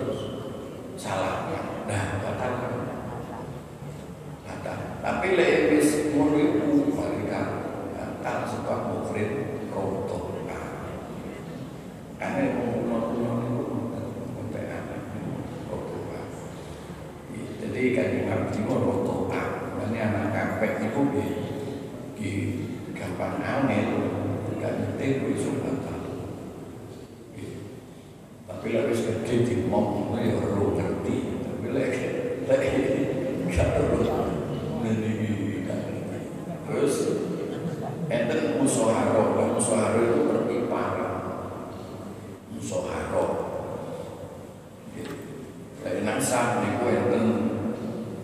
salahnya, 0.94 1.88
nah 1.88 2.20
batal 2.22 2.52
batal. 4.44 4.78
Tapi 5.00 5.26
lek 5.34 5.72
wis 5.74 6.12
ngono 6.14 6.36
iku 6.38 6.70
mereka 6.94 7.40
batal 7.96 8.38
sebab 8.46 8.78
mukhrid 8.92 9.30
roto. 9.72 10.38
Karena 12.20 12.52
mau 12.52 13.08
kuno 13.08 13.32
itu 13.40 13.64
sampai 14.36 14.68
anak 14.68 15.00
roto. 15.72 15.96
Jadi 17.64 17.82
kan 17.96 18.08
Imam 18.12 18.52
roto. 18.52 19.32
Ini 19.80 20.06
anak 20.06 20.30
kampek 20.30 20.86
itu 20.86 21.02
di 22.20 22.32
gampang 22.92 23.40
gak 24.60 24.76
ngerti 24.76 25.24
kuwi 25.24 25.32
iso 25.40 25.56
batal 25.64 26.00
tapi 28.60 28.76
wis 28.76 29.08
gede 29.08 29.36
di 29.48 29.56
mom 29.72 30.12
ya 30.20 30.36
ora 30.36 30.68
ngerti 30.76 31.16
tapi 31.40 31.66
lek 31.72 31.92
lek 32.44 32.62
gak 33.48 33.72
ora 33.88 34.20
ngerti 34.84 35.16
terus 36.68 36.94
enten 38.12 38.60
musoharo 38.60 39.32
musoharo 39.56 39.98
itu 40.04 40.20
perpiparan 40.28 41.12
musoharo 42.52 43.24
lek 45.80 45.96
nasab 46.04 46.60
niku 46.60 46.84
enten 46.84 47.24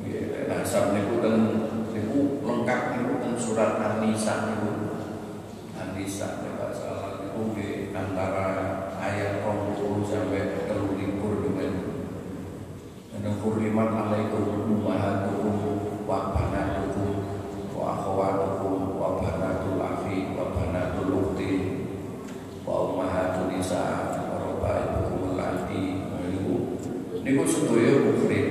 lek 0.05 0.53
nasab 0.53 0.93
niku 0.93 1.17
ten 1.25 1.37
niku 1.97 2.45
lengkap 2.45 2.81
niku 2.93 3.25
ten 3.25 3.33
surat 3.41 3.81
An-Nisa 3.81 4.53
niku 4.53 5.01
An-Nisa 5.81 6.45
nek 6.45 6.77
salah 6.77 7.25
niku 7.25 7.57
di 7.57 7.89
antara 7.97 8.85
ayat 9.07 9.45
20 9.47 10.03
sampai 10.03 10.67
30 10.67 11.47
dengan 11.47 11.73
dan 13.17 13.35
kurimat 13.41 13.91
alaikum 13.95 14.67
ummahatukum 14.67 15.57
wa 16.05 16.35
banatukum 16.35 17.11
wa 17.75 17.85
akhwatukum 17.97 18.99
wa 18.99 19.19
banatul 19.19 19.81
akhi 19.81 20.35
wa 20.37 20.53
banatul 20.53 21.11
ukhti 21.23 21.53
wa 22.67 22.93
ummahatun 22.93 23.51
nisa 23.55 24.15
wa 24.27 24.37
rabaibukum 24.37 25.35
allati 25.35 26.03
niku 26.31 26.55
niku 27.23 27.43
sedaya 27.47 27.93
mukrim 28.05 28.47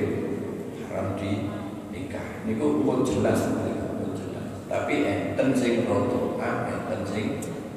haram 0.87 1.19
di 1.19 1.51
nikah 1.93 2.43
niku 2.47 2.83
pun 2.83 3.03
jelas 3.05 3.53
pun 3.53 4.11
jelas 4.17 4.47
tapi 4.71 5.03
enten 5.03 5.51
sing 5.55 5.83
roto 5.85 6.39
enten 6.41 7.01
sing 7.05 7.25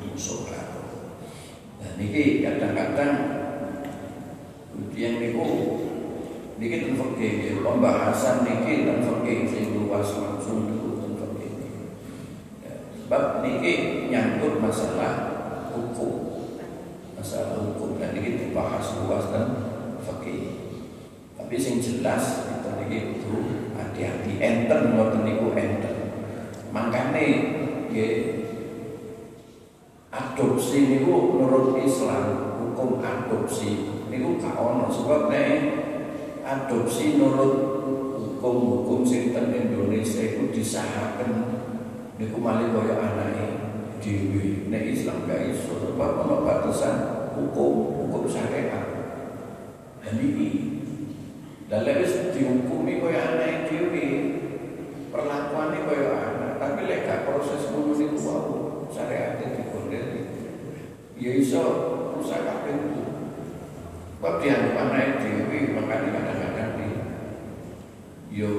musuh 0.02 0.48
Nah 1.78 1.90
niki 1.94 2.42
kadang-kadang 2.42 3.12
yang 4.98 5.22
niku 5.22 5.46
niki 6.58 6.82
ten 6.82 6.98
fikih 6.98 7.62
pembahasan 7.62 8.42
niki 8.42 8.82
ten 8.82 8.98
fikih 8.98 9.38
sing 9.46 9.64
luas 9.78 10.10
langsung 10.18 10.66
niku 10.66 10.98
ten 10.98 11.12
fikih. 11.14 11.52
Ya, 12.66 12.74
sebab 13.06 13.46
niki 13.46 13.74
nyangkut 14.10 14.58
masalah 14.58 15.14
hukum. 15.70 16.42
Masalah 17.14 17.62
hukum 17.62 18.02
dan 18.02 18.18
niki 18.18 18.42
dibahas 18.42 18.98
luas 18.98 19.30
dan 19.30 19.46
fikih. 20.02 20.74
Tapi 21.38 21.54
sing 21.54 21.78
jelas 21.78 22.42
itu 22.58 22.70
niki 22.74 22.98
kudu 23.22 23.70
hati-hati 23.78 24.34
enten 24.42 24.98
ngoten 24.98 25.22
niku 25.22 25.54
enten. 25.54 25.94
Makane 26.74 27.26
nggih 27.86 28.38
adopsi 30.08 30.88
niku 30.88 31.36
menurut 31.36 31.76
Islam 31.84 32.56
hukum 32.62 33.02
adopsi 33.02 33.90
niku 34.08 34.40
gak 34.40 34.56
ono 34.56 34.88
sebab 34.88 35.28
nek 35.28 35.50
menurut 37.16 37.54
hukum-hukum 38.42 39.06
sing 39.06 39.32
Indonesia 39.32 40.20
itu 40.20 40.52
disahaken 40.52 41.32
niku 42.20 42.36
malih 42.42 42.74
kaya 42.74 42.94
anake 42.98 43.46
dhewe. 44.04 44.68
Nek 44.68 44.84
Islam 44.92 45.24
gak 45.24 45.48
iso 45.54 45.78
sebab 45.80 46.26
ono 46.26 46.44
batasan 46.44 46.96
hukum 47.38 48.04
hukum 48.04 48.28
syariat. 48.28 48.84
Dan 50.04 50.20
ini 50.20 50.48
dan 51.72 51.88
lewis 51.88 52.34
dihukumi 52.36 53.00
kaya 53.00 53.38
anake 53.38 53.72
dhewe 53.72 54.06
perlakuannya 55.08 55.86
kaya 55.88 56.08
anak 56.12 56.52
tapi 56.60 56.80
lek 56.90 57.06
gak 57.06 57.24
proses 57.24 57.70
ngono 57.72 57.96
niku 57.96 58.18
wae 58.20 58.54
syariat 58.92 59.40
dikondel 59.40 60.04
ya 61.16 61.30
iso 61.32 61.64
rusak 62.18 62.44
kabeh. 62.44 62.98
Sebab 64.18 64.42
dianggap 64.42 64.74
anak 64.82 65.22
dewi 65.22 65.78
makanya 65.78 66.10
kadang-kadang 66.10 66.47
di 66.47 66.47
yo 68.28 68.50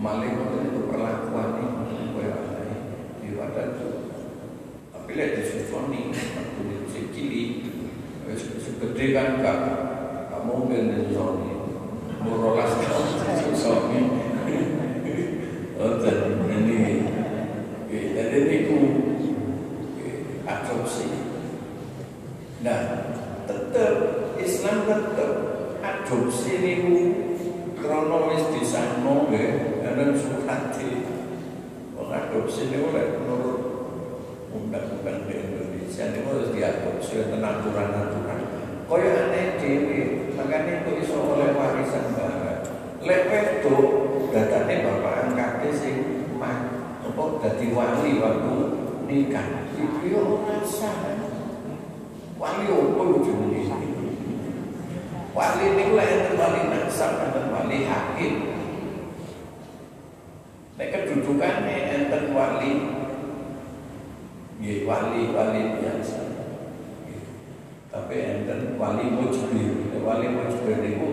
maling 0.00 0.34
itu 0.38 0.80
perlakuan 0.88 1.48
ini 1.60 2.14
kaya 2.16 2.34
anak 2.34 2.80
di 3.20 3.28
wadah 3.36 3.64
itu 3.74 3.88
tapi 4.94 5.10
lihat 5.12 5.30
di 5.36 5.42
susoni 5.44 6.00
waktu 6.14 6.60
itu 6.64 6.86
si 6.88 7.00
cili 7.12 7.42
segede 8.36 9.04
kan 9.12 9.42
gak 9.42 9.58
gak 10.30 10.42
mungkin 10.46 10.94
di 10.94 10.96
susoni 11.10 11.52
murolas 12.22 12.72
susoni 13.50 14.00
oh 15.80 15.96
jadi 16.04 16.36
ini. 16.44 16.80
Jadi 17.88 18.36
ini 18.36 18.56
ku 18.68 18.78
adopsi. 20.44 21.08
Nah 22.60 22.80
tetap 23.48 23.94
Islam 24.36 24.84
tetap 24.84 25.32
adopsi 25.80 26.52
niku 26.60 26.96
kronologis 27.80 28.39
di 29.00 29.08
sana 29.08 29.24
nggih 29.32 29.48
dan 29.80 30.12
surat 30.12 30.76
Wong 31.96 32.08
adopsi 32.12 32.68
niku 32.68 32.92
lek 32.92 33.16
menurut 33.16 33.60
undang-undang 34.52 35.24
di 35.24 35.40
Indonesia 35.40 36.04
niku 36.12 36.28
harus 36.36 36.52
diadopsi 36.52 37.32
dengan 37.32 37.64
aturan-aturan. 37.64 38.40
Kaya 38.84 39.10
aneh 39.24 39.56
dhewe 39.56 40.00
makanya 40.36 40.84
itu 40.84 40.90
iso 41.00 41.16
oleh 41.16 41.56
warisan 41.56 42.12
barang. 42.12 42.60
Lek 43.00 43.22
wedok 43.32 43.84
datane 44.36 44.84
bapak 44.84 45.32
angkate 45.32 45.68
sing 45.72 45.96
mah 46.36 46.68
apa 47.00 47.22
dadi 47.40 47.72
wali 47.72 48.20
waktu 48.20 48.56
nikah. 49.08 49.48
Iki 49.80 50.12
yo 50.12 50.44
rasa. 50.44 50.92
Wali 52.36 52.64
opo 52.68 53.24
jenenge? 53.24 53.64
Wali 55.32 55.64
niku 55.72 55.92
lek 55.96 56.08
enten 56.12 56.36
wali 56.36 56.60
nasab 56.68 57.28
enten 57.28 57.48
wali 57.48 57.88
hakim 57.88 58.49
kedudukannya 61.40 61.76
enten 61.88 62.24
wali 62.36 62.72
nggih 64.60 64.84
wali-wali 64.84 65.62
biasa. 65.80 66.20
Tapi 67.88 68.14
enten 68.20 68.76
wali 68.76 69.08
mujbir. 69.08 69.88
Wali 70.04 70.26
mujbir 70.36 70.84
niku 70.84 71.08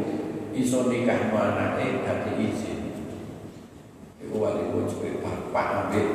iso 0.51 0.91
nikah 0.91 1.31
anake 1.31 2.03
dadi 2.03 2.31
izin. 2.43 2.91
Iku 4.19 4.35
wali 4.35 4.67
mujbir 4.67 5.23
bapak 5.23 5.95
ambil 5.95 6.07